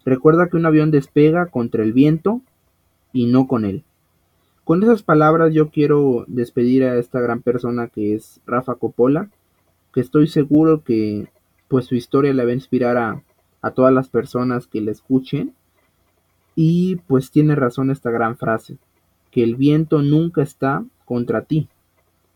[0.05, 2.41] recuerda que un avión despega contra el viento
[3.11, 3.83] y no con él.
[4.63, 9.29] Con esas palabras yo quiero despedir a esta gran persona que es Rafa Coppola,
[9.93, 11.27] que estoy seguro que
[11.67, 13.23] pues su historia le va a inspirar a,
[13.61, 15.53] a todas las personas que le escuchen
[16.55, 18.77] Y pues tiene razón esta gran frase,
[19.31, 21.69] que el viento nunca está contra ti,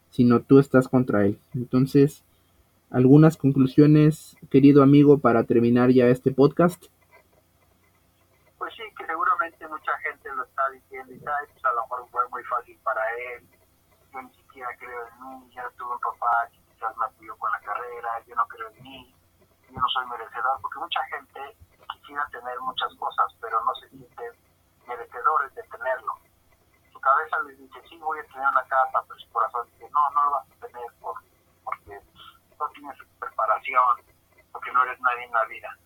[0.09, 1.39] sino tú estás contra él.
[1.53, 2.23] Entonces,
[2.89, 6.85] algunas conclusiones, querido amigo, para terminar ya este podcast.
[8.57, 12.07] Pues sí, que seguramente mucha gente lo está diciendo y sabe, pues a lo mejor
[12.09, 13.01] fue muy fácil para
[13.35, 13.43] él.
[14.13, 17.51] Yo ni siquiera creo en mí, ya tuve un papá que quizás me apoyó con
[17.51, 19.13] la carrera, yo no creo en mí,
[19.69, 21.39] yo no soy merecedor, porque mucha gente
[21.99, 24.31] quisiera tener muchas cosas, pero no se sienten
[24.87, 26.24] merecedores de tenerlo.
[27.05, 30.25] Cabeza les dice, sí, voy a tener una casa, pero su corazón dice, no, no
[30.25, 31.13] lo vas a tener por,
[31.63, 32.01] porque
[32.59, 34.01] no tienes preparación,
[34.51, 35.77] porque no eres nadie en la vida.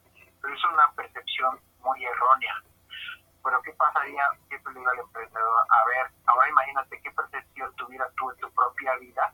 [0.41, 2.63] Pero es una percepción muy errónea.
[3.43, 4.23] Pero ¿qué pasaría?
[4.47, 8.49] Siempre le digo al emprendedor, a ver, ahora imagínate qué percepción tuvieras tú en tu
[8.51, 9.33] propia vida.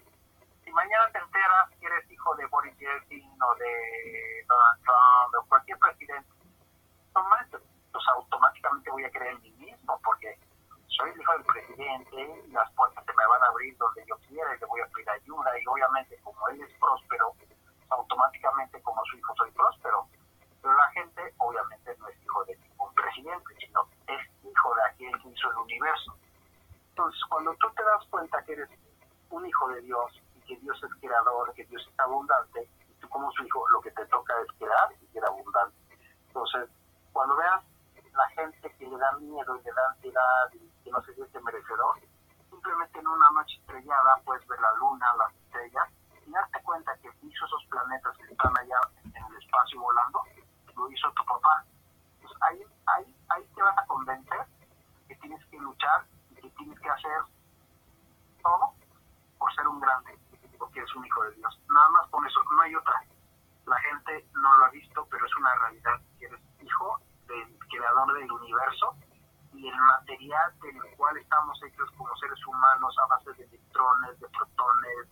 [0.64, 5.48] Si mañana te enteras que eres hijo de Boris Yeltsin o de Donald Trump o
[5.50, 6.34] cualquier presidente,
[7.14, 10.36] pues automáticamente voy a creer en mí mismo, porque
[10.98, 14.56] soy el hijo del presidente, las puertas se me van a abrir donde yo quiera
[14.56, 17.34] y le voy a pedir ayuda y obviamente como él es próspero,
[17.90, 20.08] automáticamente como su hijo soy próspero.
[20.62, 25.22] Pero la gente obviamente no es hijo de ningún presidente, sino es hijo de aquel
[25.22, 26.16] que hizo el universo.
[26.90, 28.70] Entonces cuando tú te das cuenta que eres
[29.32, 33.10] un hijo de Dios y que Dios es creador, que Dios es abundante, y tú
[33.10, 35.76] como su hijo lo que te toca es crear y ser abundante.
[36.28, 36.70] Entonces,
[37.12, 37.64] cuando veas
[38.14, 41.42] la gente que le da miedo y le da ansiedad y que no se siente
[41.42, 42.00] merecedor,
[42.48, 45.90] simplemente en una noche estrellada puedes ver la luna, las estrellas
[46.28, 50.22] y darte cuenta que hizo esos planetas que están allá en el espacio volando,
[50.76, 51.66] lo hizo tu papá.
[52.22, 54.46] Pues ahí, ahí, ahí te vas a convencer
[55.08, 57.22] que tienes que luchar y que tienes que hacer
[58.44, 58.74] todo
[59.40, 60.20] por ser un grande,
[60.60, 61.60] porque eres un hijo de Dios.
[61.68, 63.04] Nada más con eso, no hay otra.
[63.66, 68.32] La gente no lo ha visto, pero es una realidad eres hijo del creador del
[68.32, 68.96] universo
[69.68, 75.08] el material del cual estamos hechos como seres humanos a base de electrones, de protones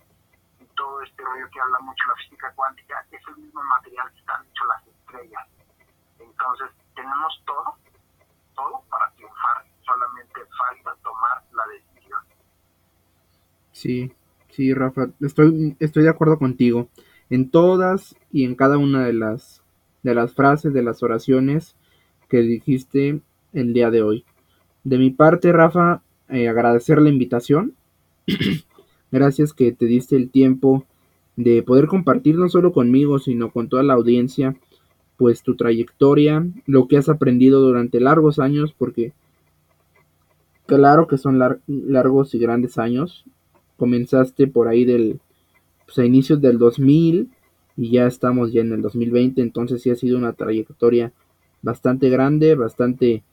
[0.60, 4.18] y todo este rollo que habla mucho la física cuántica, es el mismo material que
[4.18, 5.48] están hechos las estrellas.
[6.18, 7.76] Entonces, tenemos todo,
[8.54, 12.20] todo para triunfar, solamente falta tomar la decisión.
[13.72, 14.14] Sí,
[14.50, 16.88] sí, Rafa, estoy, estoy de acuerdo contigo.
[17.30, 19.62] En todas y en cada una de las,
[20.02, 21.76] de las frases, de las oraciones,
[22.28, 23.20] que dijiste
[23.52, 24.24] el día de hoy.
[24.84, 27.72] De mi parte, Rafa, eh, agradecer la invitación.
[29.10, 30.84] Gracias que te diste el tiempo
[31.36, 34.56] de poder compartir no solo conmigo, sino con toda la audiencia,
[35.16, 39.12] pues tu trayectoria, lo que has aprendido durante largos años, porque
[40.66, 43.24] claro que son largos y grandes años.
[43.76, 45.20] Comenzaste por ahí del,
[45.86, 47.30] pues a inicios del 2000
[47.76, 51.12] y ya estamos ya en el 2020, entonces sí ha sido una trayectoria
[51.62, 53.24] bastante grande, bastante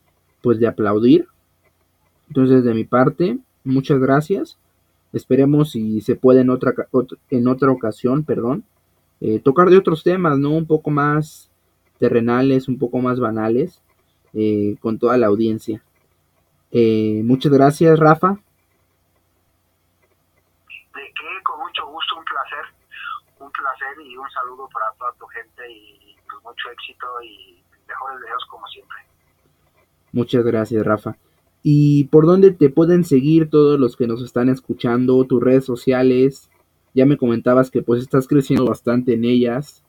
[0.41, 1.27] pues de aplaudir.
[2.31, 4.57] Entonces de mi parte, muchas gracias.
[5.11, 6.73] Esperemos si se puede en otra,
[7.29, 8.63] en otra ocasión, perdón,
[9.19, 10.51] eh, tocar de otros temas, ¿no?
[10.51, 11.51] Un poco más
[11.99, 13.81] terrenales, un poco más banales,
[14.33, 15.83] eh, con toda la audiencia.
[16.71, 18.29] Eh, muchas gracias, Rafa.
[18.29, 18.37] De
[21.03, 22.63] qué, con mucho gusto, un placer,
[23.41, 28.21] un placer y un saludo para toda tu gente y pues mucho éxito y mejores
[28.21, 28.99] deseos como siempre.
[30.13, 31.17] Muchas gracias, Rafa.
[31.63, 35.23] ¿Y por dónde te pueden seguir todos los que nos están escuchando?
[35.25, 36.49] Tus redes sociales.
[36.93, 39.83] Ya me comentabas que pues estás creciendo bastante en ellas.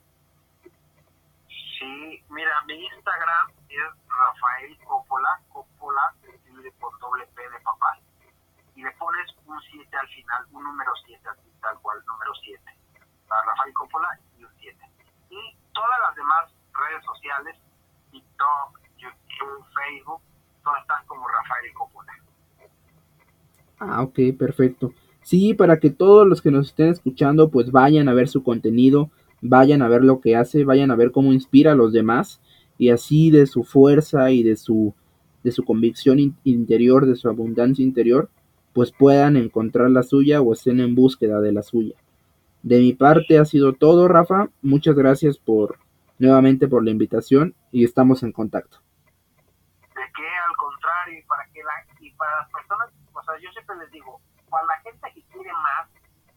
[1.48, 6.14] Sí, mira, mi Instagram es Rafael Coppola, Coppola,
[6.78, 7.98] por doble de papá.
[8.76, 11.22] Y le pones un 7 al final, un número 7,
[11.60, 12.62] tal cual, número 7.
[13.28, 14.08] Para Rafael Coppola
[14.38, 14.78] y un 7.
[15.30, 17.56] Y todas las demás redes sociales
[18.12, 20.22] TikTok, YouTube, Facebook,
[21.06, 22.12] como Rafael Coppola.
[23.78, 24.92] Ah, ok, perfecto.
[25.22, 29.10] Sí, para que todos los que nos estén escuchando pues vayan a ver su contenido,
[29.40, 32.40] vayan a ver lo que hace, vayan a ver cómo inspira a los demás
[32.78, 34.94] y así de su fuerza y de su
[35.42, 38.30] de su convicción interior, de su abundancia interior,
[38.72, 41.96] pues puedan encontrar la suya o estén en búsqueda de la suya.
[42.62, 44.50] De mi parte ha sido todo, Rafa.
[44.62, 45.78] Muchas gracias por
[46.18, 48.78] nuevamente por la invitación y estamos en contacto.
[49.80, 53.50] De qué, al contrario, y para, que la, y para las personas, o sea, yo
[53.50, 55.90] siempre les digo, para la gente que quiere más,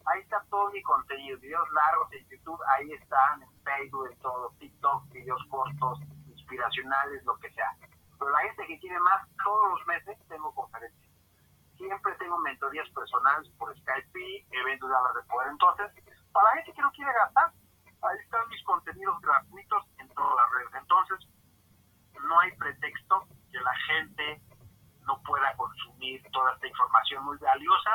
[0.08, 4.50] ahí está todo mi contenido, videos largos en YouTube, ahí están, en Facebook, en todo,
[4.58, 7.70] TikTok, videos cortos, inspiracionales, lo que sea.
[8.18, 11.12] Pero la gente que quiere más, todos los meses tengo conferencias.
[11.78, 15.50] Siempre tengo mentorías personales por Skype, eventos de hablar de poder.
[15.52, 15.92] Entonces,
[16.34, 17.52] para la gente que no quiere gastar,
[18.02, 20.82] ahí están mis contenidos gratuitos en todas las redes.
[20.82, 21.30] Entonces,
[22.24, 24.42] no hay pretexto, que la gente
[25.08, 27.92] no pueda consumir toda esta información muy valiosa.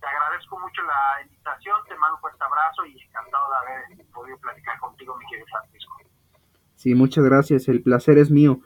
[0.00, 4.38] Te agradezco mucho la invitación, te mando un fuerte abrazo y encantado de haber podido
[4.38, 5.94] platicar contigo, mi querido Francisco.
[6.76, 8.60] Sí, muchas gracias, el placer es mío.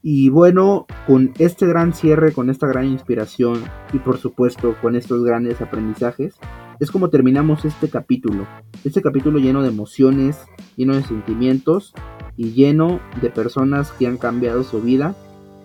[0.00, 5.24] Y bueno, con este gran cierre, con esta gran inspiración y por supuesto con estos
[5.24, 6.38] grandes aprendizajes,
[6.80, 8.46] es como terminamos este capítulo.
[8.84, 10.46] Este capítulo lleno de emociones,
[10.76, 11.92] lleno de sentimientos
[12.36, 15.14] y lleno de personas que han cambiado su vida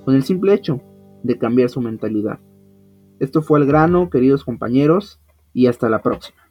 [0.03, 0.81] con el simple hecho
[1.23, 2.39] de cambiar su mentalidad.
[3.19, 5.21] Esto fue el grano, queridos compañeros,
[5.53, 6.42] y hasta la próxima.